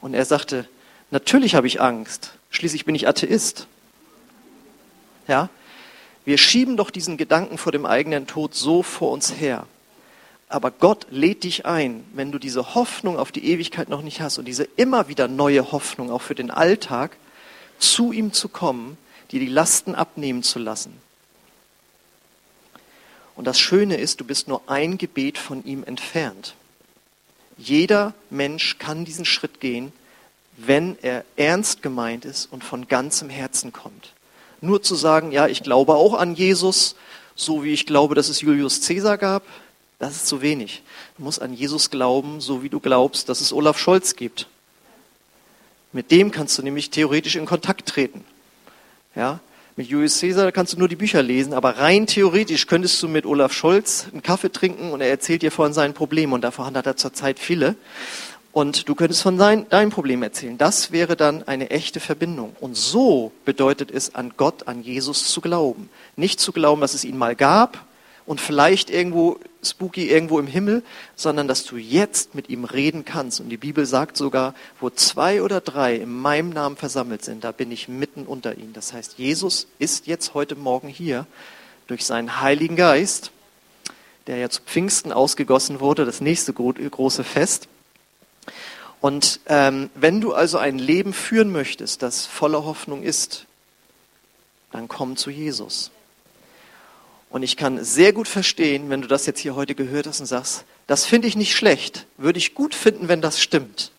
Und 0.00 0.14
er 0.14 0.24
sagte, 0.24 0.68
natürlich 1.10 1.54
habe 1.54 1.66
ich 1.66 1.80
Angst, 1.80 2.32
schließlich 2.50 2.84
bin 2.84 2.94
ich 2.94 3.08
Atheist. 3.08 3.66
Ja? 5.28 5.48
Wir 6.24 6.38
schieben 6.38 6.76
doch 6.76 6.90
diesen 6.90 7.16
Gedanken 7.16 7.58
vor 7.58 7.72
dem 7.72 7.86
eigenen 7.86 8.26
Tod 8.26 8.54
so 8.54 8.82
vor 8.82 9.10
uns 9.12 9.34
her. 9.40 9.66
Aber 10.52 10.70
Gott 10.70 11.06
lädt 11.10 11.44
dich 11.44 11.64
ein, 11.64 12.04
wenn 12.12 12.30
du 12.30 12.38
diese 12.38 12.74
Hoffnung 12.74 13.18
auf 13.18 13.32
die 13.32 13.46
Ewigkeit 13.46 13.88
noch 13.88 14.02
nicht 14.02 14.20
hast 14.20 14.36
und 14.36 14.44
diese 14.44 14.64
immer 14.76 15.08
wieder 15.08 15.26
neue 15.26 15.72
Hoffnung 15.72 16.10
auch 16.10 16.20
für 16.20 16.34
den 16.34 16.50
Alltag, 16.50 17.16
zu 17.78 18.12
ihm 18.12 18.34
zu 18.34 18.50
kommen, 18.50 18.98
dir 19.30 19.40
die 19.40 19.46
Lasten 19.46 19.94
abnehmen 19.94 20.42
zu 20.42 20.58
lassen. 20.58 20.92
Und 23.34 23.46
das 23.46 23.58
Schöne 23.58 23.96
ist, 23.96 24.20
du 24.20 24.26
bist 24.26 24.46
nur 24.46 24.60
ein 24.66 24.98
Gebet 24.98 25.38
von 25.38 25.64
ihm 25.64 25.84
entfernt. 25.84 26.54
Jeder 27.56 28.12
Mensch 28.28 28.76
kann 28.78 29.06
diesen 29.06 29.24
Schritt 29.24 29.58
gehen, 29.58 29.90
wenn 30.58 30.98
er 31.00 31.24
ernst 31.36 31.80
gemeint 31.80 32.26
ist 32.26 32.52
und 32.52 32.62
von 32.62 32.88
ganzem 32.88 33.30
Herzen 33.30 33.72
kommt. 33.72 34.12
Nur 34.60 34.82
zu 34.82 34.96
sagen, 34.96 35.32
ja, 35.32 35.46
ich 35.48 35.62
glaube 35.62 35.94
auch 35.94 36.12
an 36.12 36.34
Jesus, 36.34 36.94
so 37.34 37.64
wie 37.64 37.72
ich 37.72 37.86
glaube, 37.86 38.14
dass 38.14 38.28
es 38.28 38.42
Julius 38.42 38.86
Caesar 38.86 39.16
gab, 39.16 39.44
das 40.02 40.16
ist 40.16 40.26
zu 40.26 40.42
wenig. 40.42 40.82
Du 41.16 41.22
musst 41.22 41.40
an 41.40 41.54
Jesus 41.54 41.88
glauben, 41.88 42.40
so 42.40 42.64
wie 42.64 42.68
du 42.68 42.80
glaubst, 42.80 43.28
dass 43.28 43.40
es 43.40 43.52
Olaf 43.52 43.78
Scholz 43.78 44.16
gibt. 44.16 44.48
Mit 45.92 46.10
dem 46.10 46.32
kannst 46.32 46.58
du 46.58 46.62
nämlich 46.62 46.90
theoretisch 46.90 47.36
in 47.36 47.46
Kontakt 47.46 47.88
treten. 47.88 48.24
Ja, 49.14 49.38
mit 49.76 49.86
Julius 49.86 50.18
Caesar 50.18 50.50
kannst 50.50 50.72
du 50.72 50.78
nur 50.80 50.88
die 50.88 50.96
Bücher 50.96 51.22
lesen, 51.22 51.54
aber 51.54 51.78
rein 51.78 52.08
theoretisch 52.08 52.66
könntest 52.66 53.00
du 53.00 53.06
mit 53.06 53.26
Olaf 53.26 53.52
Scholz 53.52 54.06
einen 54.10 54.24
Kaffee 54.24 54.50
trinken 54.50 54.90
und 54.90 55.00
er 55.02 55.08
erzählt 55.08 55.42
dir 55.42 55.52
von 55.52 55.72
seinen 55.72 55.94
Problemen 55.94 56.32
und 56.32 56.40
davon 56.40 56.76
hat 56.76 56.84
er 56.84 56.96
zurzeit 56.96 57.38
viele. 57.38 57.76
Und 58.50 58.88
du 58.88 58.96
könntest 58.96 59.22
von 59.22 59.38
sein, 59.38 59.68
deinem 59.68 59.90
Problem 59.90 60.24
erzählen. 60.24 60.58
Das 60.58 60.90
wäre 60.90 61.14
dann 61.14 61.46
eine 61.46 61.70
echte 61.70 62.00
Verbindung. 62.00 62.56
Und 62.58 62.76
so 62.76 63.30
bedeutet 63.44 63.92
es, 63.92 64.16
an 64.16 64.32
Gott, 64.36 64.66
an 64.66 64.82
Jesus 64.82 65.28
zu 65.28 65.40
glauben. 65.40 65.88
Nicht 66.16 66.40
zu 66.40 66.50
glauben, 66.50 66.80
dass 66.80 66.92
es 66.92 67.04
ihn 67.04 67.16
mal 67.16 67.36
gab 67.36 67.86
und 68.32 68.40
vielleicht 68.40 68.88
irgendwo 68.88 69.38
spooky 69.62 70.08
irgendwo 70.08 70.38
im 70.38 70.46
Himmel, 70.46 70.82
sondern 71.16 71.48
dass 71.48 71.66
du 71.66 71.76
jetzt 71.76 72.34
mit 72.34 72.48
ihm 72.48 72.64
reden 72.64 73.04
kannst. 73.04 73.40
Und 73.40 73.50
die 73.50 73.58
Bibel 73.58 73.84
sagt 73.84 74.16
sogar, 74.16 74.54
wo 74.80 74.88
zwei 74.88 75.42
oder 75.42 75.60
drei 75.60 75.96
in 75.96 76.10
meinem 76.10 76.48
Namen 76.48 76.78
versammelt 76.78 77.22
sind, 77.22 77.44
da 77.44 77.52
bin 77.52 77.70
ich 77.70 77.88
mitten 77.88 78.24
unter 78.24 78.56
ihnen. 78.56 78.72
Das 78.72 78.94
heißt, 78.94 79.18
Jesus 79.18 79.66
ist 79.78 80.06
jetzt 80.06 80.32
heute 80.32 80.56
Morgen 80.56 80.88
hier 80.88 81.26
durch 81.88 82.06
seinen 82.06 82.40
Heiligen 82.40 82.74
Geist, 82.74 83.32
der 84.26 84.38
ja 84.38 84.48
zu 84.48 84.62
Pfingsten 84.62 85.12
ausgegossen 85.12 85.80
wurde, 85.80 86.06
das 86.06 86.22
nächste 86.22 86.54
große 86.54 87.24
Fest. 87.24 87.68
Und 89.02 89.40
ähm, 89.44 89.90
wenn 89.94 90.22
du 90.22 90.32
also 90.32 90.56
ein 90.56 90.78
Leben 90.78 91.12
führen 91.12 91.52
möchtest, 91.52 92.00
das 92.00 92.24
voller 92.24 92.64
Hoffnung 92.64 93.02
ist, 93.02 93.44
dann 94.70 94.88
komm 94.88 95.18
zu 95.18 95.28
Jesus. 95.28 95.90
Und 97.32 97.42
ich 97.42 97.56
kann 97.56 97.82
sehr 97.82 98.12
gut 98.12 98.28
verstehen, 98.28 98.90
wenn 98.90 99.00
du 99.00 99.08
das 99.08 99.24
jetzt 99.24 99.40
hier 99.40 99.56
heute 99.56 99.74
gehört 99.74 100.06
hast 100.06 100.20
und 100.20 100.26
sagst, 100.26 100.64
das 100.86 101.06
finde 101.06 101.28
ich 101.28 101.34
nicht 101.34 101.56
schlecht, 101.56 102.06
würde 102.18 102.38
ich 102.38 102.54
gut 102.54 102.74
finden, 102.74 103.08
wenn 103.08 103.22
das 103.22 103.40
stimmt. 103.40 103.90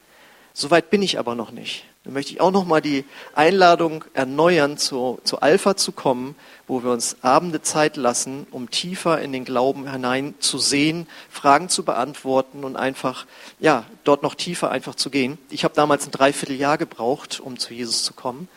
Soweit 0.53 0.91
bin 0.91 1.01
ich 1.01 1.17
aber 1.17 1.33
noch 1.33 1.49
nicht. 1.49 1.83
Dann 2.03 2.13
möchte 2.13 2.31
ich 2.31 2.41
auch 2.41 2.51
noch 2.51 2.63
mal 2.63 2.79
die 2.79 3.05
Einladung 3.33 4.05
erneuern, 4.13 4.77
zu, 4.77 5.19
zu 5.23 5.39
Alpha 5.39 5.75
zu 5.75 5.93
kommen, 5.93 6.35
wo 6.67 6.83
wir 6.83 6.91
uns 6.91 7.23
Abende 7.23 7.63
Zeit 7.63 7.97
lassen, 7.97 8.45
um 8.51 8.69
tiefer 8.69 9.19
in 9.19 9.31
den 9.31 9.45
Glauben 9.45 9.91
hinein 9.91 10.35
zu 10.37 10.59
sehen, 10.59 11.07
Fragen 11.31 11.69
zu 11.69 11.83
beantworten 11.83 12.63
und 12.63 12.75
einfach, 12.75 13.25
ja, 13.59 13.85
dort 14.03 14.21
noch 14.21 14.35
tiefer 14.35 14.69
einfach 14.69 14.93
zu 14.93 15.09
gehen. 15.09 15.39
Ich 15.49 15.63
habe 15.63 15.73
damals 15.73 16.05
ein 16.05 16.11
Dreivierteljahr 16.11 16.77
gebraucht, 16.77 17.39
um 17.39 17.57
zu 17.57 17.73
Jesus 17.73 18.03
zu 18.03 18.13
kommen. 18.13 18.47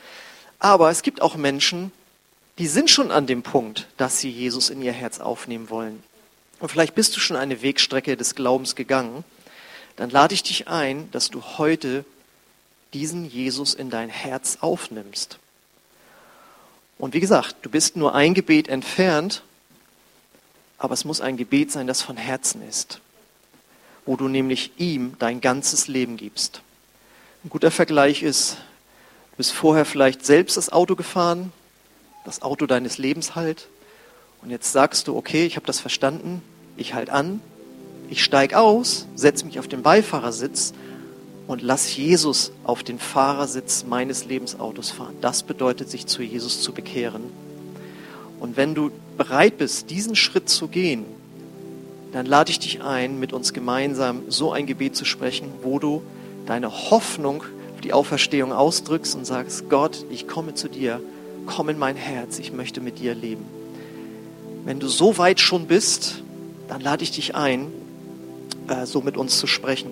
Aber 0.58 0.90
es 0.90 1.00
gibt 1.00 1.22
auch 1.22 1.36
Menschen, 1.36 1.92
die 2.58 2.66
sind 2.66 2.90
schon 2.90 3.10
an 3.10 3.26
dem 3.26 3.42
Punkt, 3.42 3.86
dass 3.96 4.20
sie 4.20 4.30
Jesus 4.30 4.70
in 4.70 4.80
ihr 4.80 4.92
Herz 4.92 5.20
aufnehmen 5.20 5.68
wollen. 5.68 6.02
Und 6.58 6.70
vielleicht 6.70 6.94
bist 6.94 7.14
du 7.16 7.20
schon 7.20 7.36
eine 7.36 7.60
Wegstrecke 7.62 8.16
des 8.16 8.34
Glaubens 8.34 8.74
gegangen. 8.74 9.24
Dann 9.96 10.10
lade 10.10 10.34
ich 10.34 10.42
dich 10.42 10.68
ein, 10.68 11.10
dass 11.10 11.30
du 11.30 11.42
heute 11.58 12.04
diesen 12.94 13.28
Jesus 13.28 13.74
in 13.74 13.90
dein 13.90 14.08
Herz 14.08 14.58
aufnimmst. 14.60 15.38
Und 16.98 17.12
wie 17.12 17.20
gesagt, 17.20 17.56
du 17.62 17.68
bist 17.68 17.96
nur 17.96 18.14
ein 18.14 18.32
Gebet 18.32 18.68
entfernt, 18.68 19.42
aber 20.78 20.94
es 20.94 21.04
muss 21.04 21.20
ein 21.20 21.36
Gebet 21.36 21.70
sein, 21.70 21.86
das 21.86 22.00
von 22.00 22.16
Herzen 22.16 22.66
ist, 22.66 23.00
wo 24.06 24.16
du 24.16 24.28
nämlich 24.28 24.72
ihm 24.78 25.14
dein 25.18 25.42
ganzes 25.42 25.88
Leben 25.88 26.16
gibst. 26.16 26.62
Ein 27.44 27.50
guter 27.50 27.70
Vergleich 27.70 28.22
ist, 28.22 28.56
du 29.32 29.36
bist 29.36 29.52
vorher 29.52 29.84
vielleicht 29.84 30.24
selbst 30.24 30.56
das 30.56 30.72
Auto 30.72 30.96
gefahren, 30.96 31.52
das 32.26 32.42
Auto 32.42 32.66
deines 32.66 32.98
Lebens 32.98 33.34
halt. 33.34 33.68
Und 34.42 34.50
jetzt 34.50 34.72
sagst 34.72 35.08
du, 35.08 35.16
okay, 35.16 35.46
ich 35.46 35.56
habe 35.56 35.66
das 35.66 35.80
verstanden, 35.80 36.42
ich 36.76 36.92
halte 36.94 37.12
an, 37.12 37.40
ich 38.10 38.22
steige 38.22 38.58
aus, 38.58 39.06
setze 39.14 39.46
mich 39.46 39.58
auf 39.58 39.68
den 39.68 39.82
Beifahrersitz 39.82 40.74
und 41.46 41.62
lass 41.62 41.96
Jesus 41.96 42.52
auf 42.64 42.82
den 42.82 42.98
Fahrersitz 42.98 43.84
meines 43.88 44.24
Lebensautos 44.24 44.90
fahren. 44.90 45.14
Das 45.20 45.42
bedeutet, 45.44 45.88
sich 45.88 46.06
zu 46.06 46.22
Jesus 46.22 46.60
zu 46.60 46.72
bekehren. 46.72 47.24
Und 48.40 48.56
wenn 48.56 48.74
du 48.74 48.90
bereit 49.16 49.58
bist, 49.58 49.90
diesen 49.90 50.16
Schritt 50.16 50.48
zu 50.48 50.68
gehen, 50.68 51.04
dann 52.12 52.26
lade 52.26 52.50
ich 52.50 52.58
dich 52.58 52.82
ein, 52.82 53.18
mit 53.18 53.32
uns 53.32 53.52
gemeinsam 53.52 54.22
so 54.28 54.52
ein 54.52 54.66
Gebet 54.66 54.96
zu 54.96 55.04
sprechen, 55.04 55.48
wo 55.62 55.78
du 55.78 56.02
deine 56.46 56.90
Hoffnung 56.90 57.42
auf 57.74 57.80
die 57.82 57.92
Auferstehung 57.92 58.52
ausdrückst 58.52 59.14
und 59.14 59.24
sagst, 59.24 59.68
Gott, 59.70 60.04
ich 60.10 60.28
komme 60.28 60.54
zu 60.54 60.68
dir 60.68 61.00
komm 61.46 61.68
in 61.68 61.78
mein 61.78 61.96
Herz, 61.96 62.38
ich 62.38 62.52
möchte 62.52 62.80
mit 62.80 62.98
dir 62.98 63.14
leben. 63.14 63.44
Wenn 64.64 64.80
du 64.80 64.88
so 64.88 65.16
weit 65.16 65.40
schon 65.40 65.66
bist, 65.66 66.22
dann 66.68 66.80
lade 66.80 67.04
ich 67.04 67.12
dich 67.12 67.34
ein, 67.34 67.68
äh, 68.68 68.84
so 68.84 69.00
mit 69.00 69.16
uns 69.16 69.38
zu 69.38 69.46
sprechen. 69.46 69.90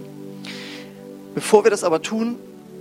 Bevor 1.35 1.65
wir 1.65 1.71
das 1.71 1.85
aber 1.85 2.03
tun, 2.03 2.37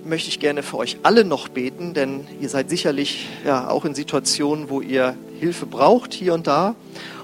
möchte 0.06 0.30
ich 0.30 0.40
gerne 0.40 0.64
für 0.64 0.78
euch 0.78 0.98
alle 1.04 1.24
noch 1.24 1.48
beten, 1.48 1.94
denn 1.94 2.28
ihr 2.42 2.50
seid 2.50 2.70
sicherlich 2.70 3.28
ja 3.46 3.70
auch 3.70 3.86
in 3.86 3.96
Situationen, 3.96 4.70
wo 4.70 4.82
ihr 4.82 5.16
Hilfe 5.40 5.66
braucht 5.66 6.14
hier 6.14 6.34
und 6.34 6.48
da 6.48 6.76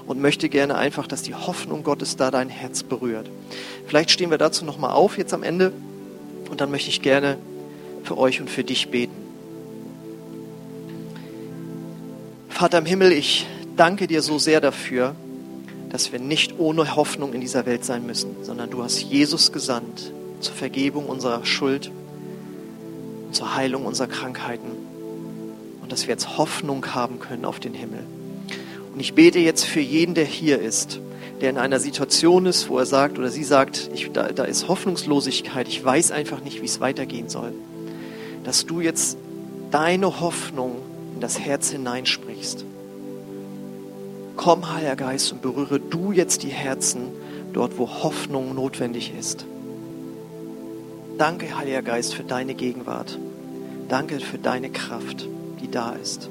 und 0.06 0.20
möchte 0.20 0.48
gerne 0.48 0.76
einfach, 0.76 1.06
dass 1.06 1.22
die 1.22 1.34
Hoffnung 1.34 1.82
Gottes 1.82 2.16
da 2.16 2.30
dein 2.30 2.48
Herz 2.48 2.82
berührt. 2.82 3.28
Vielleicht 3.86 4.10
stehen 4.10 4.30
wir 4.30 4.38
dazu 4.38 4.64
noch 4.64 4.78
mal 4.78 4.92
auf 4.92 5.18
jetzt 5.18 5.34
am 5.34 5.42
Ende 5.42 5.72
und 6.50 6.60
dann 6.60 6.70
möchte 6.70 6.88
ich 6.88 7.02
gerne 7.02 7.38
für 8.02 8.16
euch 8.16 8.40
und 8.40 8.48
für 8.48 8.64
dich 8.64 8.88
beten. 8.88 9.19
Vater 12.60 12.76
im 12.76 12.84
Himmel, 12.84 13.12
ich 13.12 13.46
danke 13.74 14.06
dir 14.06 14.20
so 14.20 14.38
sehr 14.38 14.60
dafür, 14.60 15.14
dass 15.88 16.12
wir 16.12 16.18
nicht 16.18 16.58
ohne 16.58 16.94
Hoffnung 16.94 17.32
in 17.32 17.40
dieser 17.40 17.64
Welt 17.64 17.86
sein 17.86 18.04
müssen, 18.04 18.36
sondern 18.42 18.68
du 18.68 18.82
hast 18.82 19.00
Jesus 19.00 19.50
gesandt 19.50 20.12
zur 20.40 20.54
Vergebung 20.54 21.06
unserer 21.06 21.46
Schuld, 21.46 21.90
zur 23.32 23.54
Heilung 23.56 23.86
unserer 23.86 24.08
Krankheiten 24.08 24.72
und 25.80 25.90
dass 25.90 26.02
wir 26.02 26.10
jetzt 26.10 26.36
Hoffnung 26.36 26.84
haben 26.94 27.18
können 27.18 27.46
auf 27.46 27.60
den 27.60 27.72
Himmel. 27.72 28.04
Und 28.92 29.00
ich 29.00 29.14
bete 29.14 29.38
jetzt 29.38 29.64
für 29.64 29.80
jeden, 29.80 30.14
der 30.14 30.26
hier 30.26 30.60
ist, 30.60 31.00
der 31.40 31.48
in 31.48 31.56
einer 31.56 31.80
Situation 31.80 32.44
ist, 32.44 32.68
wo 32.68 32.76
er 32.76 32.84
sagt 32.84 33.18
oder 33.18 33.30
sie 33.30 33.44
sagt, 33.44 33.88
ich, 33.94 34.12
da, 34.12 34.32
da 34.32 34.44
ist 34.44 34.68
Hoffnungslosigkeit, 34.68 35.66
ich 35.66 35.82
weiß 35.82 36.12
einfach 36.12 36.42
nicht, 36.42 36.60
wie 36.60 36.66
es 36.66 36.78
weitergehen 36.78 37.30
soll, 37.30 37.54
dass 38.44 38.66
du 38.66 38.82
jetzt 38.82 39.16
deine 39.70 40.20
Hoffnung 40.20 40.76
in 41.14 41.20
das 41.20 41.38
Herz 41.38 41.70
hineinsprichst. 41.70 42.29
Komm, 44.40 44.72
Heiliger 44.72 44.96
Geist, 44.96 45.32
und 45.32 45.42
berühre 45.42 45.78
du 45.78 46.12
jetzt 46.12 46.42
die 46.42 46.48
Herzen 46.48 47.08
dort, 47.52 47.76
wo 47.78 47.86
Hoffnung 47.86 48.54
notwendig 48.54 49.12
ist. 49.18 49.44
Danke, 51.18 51.58
Heiliger 51.58 51.82
Geist, 51.82 52.14
für 52.14 52.24
deine 52.24 52.54
Gegenwart. 52.54 53.18
Danke 53.90 54.18
für 54.18 54.38
deine 54.38 54.70
Kraft, 54.70 55.28
die 55.60 55.70
da 55.70 55.92
ist. 55.92 56.30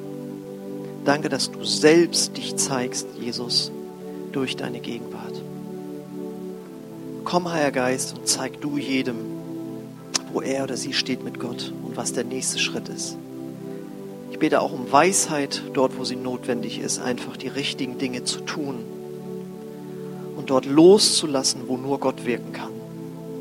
Danke, 1.05 1.29
dass 1.29 1.51
du 1.51 1.63
selbst 1.63 2.35
dich 2.35 2.55
zeigst, 2.55 3.07
Jesus, 3.19 3.71
durch 4.31 4.55
deine 4.55 4.79
Gegenwart. 4.79 5.43
Komm, 7.25 7.51
Heiliger 7.51 7.71
Geist, 7.71 8.17
und 8.17 8.27
zeig 8.27 8.59
du 8.59 8.77
jedem, 8.77 9.17
wo 10.33 10.41
er 10.41 10.63
oder 10.63 10.77
sie 10.77 10.93
steht 10.93 11.23
mit 11.23 11.39
Gott 11.39 11.71
und 11.85 11.95
was 11.95 12.13
der 12.13 12.23
nächste 12.23 12.57
Schritt 12.57 12.89
ist. 12.89 13.17
Ich 14.39 14.41
bete 14.41 14.61
auch 14.61 14.71
um 14.71 14.89
Weisheit 14.89 15.63
dort, 15.73 15.99
wo 15.99 16.05
sie 16.05 16.15
notwendig 16.15 16.79
ist, 16.79 16.99
einfach 16.99 17.35
die 17.35 17.49
richtigen 17.49 17.97
Dinge 17.97 18.23
zu 18.23 18.39
tun. 18.39 18.85
und 20.37 20.49
dort 20.49 20.65
loszulassen, 20.65 21.63
wo 21.67 21.75
nur 21.75 21.99
Gott 21.99 22.25
wirken 22.25 22.53
kann. 22.53 22.71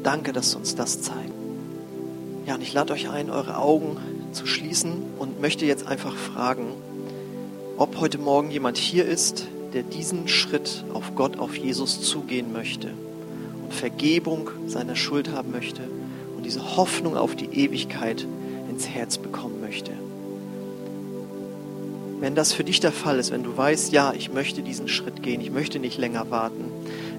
Danke, 0.03 0.33
dass 0.33 0.51
du 0.51 0.59
uns 0.59 0.75
das 0.75 1.01
zeigst. 1.01 1.33
Ja, 2.47 2.57
und 2.57 2.63
ich 2.63 2.73
lade 2.73 2.93
euch 2.93 3.09
ein, 3.11 3.31
eure 3.31 3.59
Augen 3.59 3.97
zu 4.33 4.45
schließen 4.45 4.95
und 5.21 5.41
möchte 5.41 5.67
jetzt 5.67 5.87
einfach 5.87 6.17
fragen, 6.17 6.67
ob 7.77 8.01
heute 8.01 8.19
Morgen 8.19 8.51
jemand 8.51 8.77
hier 8.77 9.05
ist, 9.05 9.47
der 9.75 9.85
diesen 9.85 10.27
Schritt 10.27 10.83
auf 10.93 11.15
Gott, 11.15 11.39
auf 11.39 11.57
Jesus 11.57 12.03
zugehen 12.03 12.53
möchte 12.53 12.91
und 13.63 13.73
Vergebung 13.73 14.51
seiner 14.67 14.97
Schuld 14.97 15.31
haben 15.31 15.53
möchte 15.53 15.83
und 16.37 16.45
diese 16.45 16.77
Hoffnung 16.77 17.17
auf 17.17 17.37
die 17.37 17.51
Ewigkeit 17.53 18.27
ins 18.69 18.89
Herz 18.89 19.17
bekommen 19.17 19.61
möchte. 19.61 19.93
Wenn 22.21 22.35
das 22.35 22.53
für 22.53 22.65
dich 22.65 22.81
der 22.81 22.91
Fall 22.91 23.19
ist, 23.19 23.31
wenn 23.31 23.45
du 23.45 23.57
weißt, 23.57 23.93
ja, 23.93 24.13
ich 24.13 24.33
möchte 24.33 24.63
diesen 24.63 24.89
Schritt 24.89 25.23
gehen, 25.23 25.41
ich 25.41 25.53
möchte 25.53 25.79
nicht 25.79 25.99
länger 25.99 26.31
warten, 26.31 26.65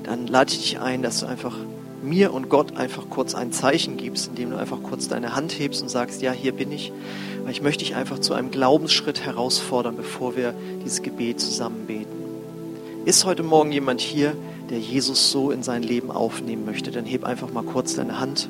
dann 0.03 0.27
lade 0.27 0.51
ich 0.51 0.59
dich 0.59 0.79
ein, 0.79 1.01
dass 1.01 1.21
du 1.21 1.25
einfach 1.25 1.55
mir 2.03 2.33
und 2.33 2.49
Gott 2.49 2.75
einfach 2.77 3.09
kurz 3.09 3.33
ein 3.33 3.51
Zeichen 3.51 3.97
gibst, 3.97 4.27
indem 4.27 4.51
du 4.51 4.57
einfach 4.57 4.81
kurz 4.83 5.07
deine 5.07 5.35
Hand 5.35 5.57
hebst 5.57 5.81
und 5.81 5.89
sagst, 5.89 6.21
ja, 6.21 6.31
hier 6.31 6.51
bin 6.51 6.71
ich. 6.71 6.91
Weil 7.43 7.51
ich 7.51 7.61
möchte 7.61 7.85
dich 7.85 7.95
einfach 7.95 8.19
zu 8.19 8.33
einem 8.33 8.51
Glaubensschritt 8.51 9.21
herausfordern, 9.25 9.95
bevor 9.95 10.35
wir 10.35 10.53
dieses 10.83 11.01
Gebet 11.01 11.39
zusammen 11.39 11.85
beten. 11.87 12.19
Ist 13.05 13.25
heute 13.25 13.43
Morgen 13.43 13.71
jemand 13.71 14.01
hier, 14.01 14.33
der 14.69 14.79
Jesus 14.79 15.31
so 15.31 15.51
in 15.51 15.63
sein 15.63 15.83
Leben 15.83 16.11
aufnehmen 16.11 16.65
möchte? 16.65 16.91
Dann 16.91 17.05
heb 17.05 17.23
einfach 17.23 17.51
mal 17.51 17.63
kurz 17.63 17.95
deine 17.95 18.19
Hand, 18.19 18.49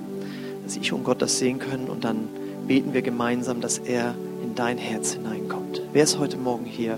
dass 0.63 0.77
ich 0.77 0.91
und 0.93 1.03
Gott 1.03 1.21
das 1.21 1.37
sehen 1.37 1.59
können 1.59 1.89
und 1.89 2.03
dann 2.03 2.27
beten 2.67 2.93
wir 2.93 3.03
gemeinsam, 3.03 3.61
dass 3.61 3.77
er 3.77 4.15
in 4.43 4.55
dein 4.55 4.77
Herz 4.77 5.13
hineinkommt. 5.13 5.58
Wer 5.93 6.03
ist 6.03 6.19
heute 6.19 6.37
Morgen 6.37 6.65
hier, 6.65 6.97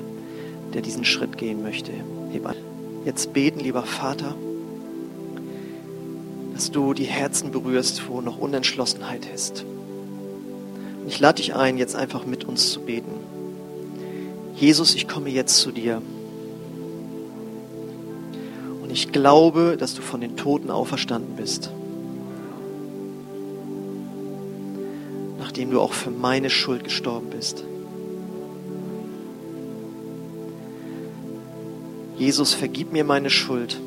der 0.74 0.82
diesen 0.82 1.06
Schritt 1.06 1.38
gehen 1.38 1.64
möchte? 1.64 1.92
Jetzt 3.06 3.34
beten, 3.34 3.60
lieber 3.60 3.84
Vater 3.84 4.36
dass 6.62 6.70
du 6.70 6.94
die 6.94 7.06
Herzen 7.06 7.50
berührst, 7.50 8.08
wo 8.08 8.22
noch 8.22 8.38
Unentschlossenheit 8.38 9.26
ist. 9.34 9.66
Und 11.02 11.08
ich 11.08 11.20
lade 11.20 11.38
dich 11.38 11.56
ein, 11.56 11.80
jetzt 11.80 11.96
einfach 11.96 12.24
mit 12.28 12.44
uns 12.44 12.72
zu 12.72 12.82
beten. 12.82 13.14
Jesus, 14.56 14.94
ich 14.94 15.08
komme 15.08 15.32
jetzt 15.32 15.58
zu 15.58 15.72
dir. 15.72 16.04
Und 18.84 18.92
ich 18.92 19.12
glaube, 19.12 19.76
dass 19.76 19.96
du 19.96 20.04
von 20.04 20.22
den 20.22 20.38
Toten 20.38 20.70
auferstanden 20.70 21.36
bist. 21.36 21.72
Nachdem 25.40 25.72
du 25.72 25.82
auch 25.82 25.94
für 25.94 26.12
meine 26.12 26.52
Schuld 26.52 26.84
gestorben 26.84 27.32
bist. 27.32 27.64
Jesus, 32.22 32.54
vergib 32.54 32.94
mir 32.94 33.04
meine 33.04 33.32
Schuld 33.32 33.82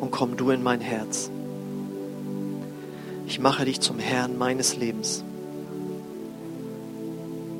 und 0.00 0.10
komm 0.10 0.36
du 0.36 0.50
in 0.50 0.60
mein 0.60 0.80
Herz. 0.80 1.30
Ich 3.28 3.38
mache 3.38 3.64
dich 3.64 3.80
zum 3.80 4.00
Herrn 4.00 4.36
meines 4.36 4.76
Lebens 4.76 5.22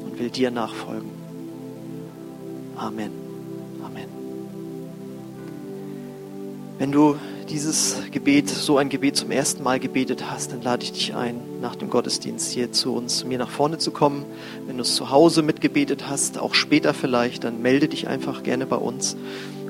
und 0.04 0.18
will 0.18 0.30
dir 0.30 0.50
nachfolgen. 0.50 1.10
Amen. 2.74 3.12
Amen. 3.84 4.08
Wenn 6.78 6.90
du 6.90 7.14
dieses 7.50 7.96
Gebet, 8.12 8.48
so 8.48 8.78
ein 8.78 8.88
Gebet 8.88 9.16
zum 9.16 9.30
ersten 9.30 9.62
Mal 9.62 9.80
gebetet 9.80 10.30
hast, 10.30 10.52
dann 10.52 10.62
lade 10.62 10.84
ich 10.84 10.92
dich 10.92 11.14
ein, 11.14 11.40
nach 11.60 11.74
dem 11.74 11.90
Gottesdienst 11.90 12.52
hier 12.52 12.72
zu 12.72 12.94
uns, 12.94 13.18
zu 13.18 13.26
mir 13.26 13.38
nach 13.38 13.50
vorne 13.50 13.78
zu 13.78 13.90
kommen. 13.90 14.24
Wenn 14.66 14.76
du 14.76 14.82
es 14.82 14.94
zu 14.94 15.10
Hause 15.10 15.42
mitgebetet 15.42 16.08
hast, 16.08 16.38
auch 16.38 16.54
später 16.54 16.94
vielleicht, 16.94 17.44
dann 17.44 17.60
melde 17.60 17.88
dich 17.88 18.08
einfach 18.08 18.42
gerne 18.42 18.66
bei 18.66 18.76
uns 18.76 19.16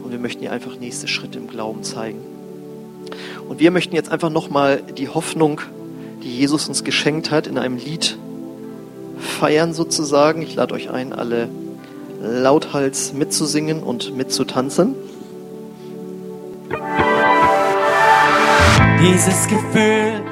und 0.03 0.11
wir 0.11 0.19
möchten 0.19 0.43
dir 0.43 0.53
einfach 0.53 0.79
nächste 0.79 1.09
Schritte 1.09 1.39
im 1.39 1.49
Glauben 1.49 1.83
zeigen. 1.83 2.21
Und 3.49 3.61
wir 3.61 3.71
möchten 3.71 3.95
jetzt 3.95 4.13
einfach 4.13 4.31
nochmal 4.31 4.83
die 4.99 5.09
Hoffnung, 5.09 5.63
die 6.23 6.37
Jesus 6.37 6.69
uns 6.69 6.85
geschenkt 6.85 7.31
hat, 7.31 7.47
in 7.47 7.59
einem 7.59 7.79
Lied 7.79 8.19
feiern 9.19 9.73
sozusagen. 9.73 10.43
Ich 10.43 10.55
lade 10.55 10.75
euch 10.75 10.91
ein, 10.91 11.13
alle 11.13 11.49
lauthals 12.23 13.15
mitzusingen 13.15 13.83
und 13.83 14.15
mitzutanzen. 14.17 14.95
Dieses 19.03 19.49
Gefühl 19.49 20.30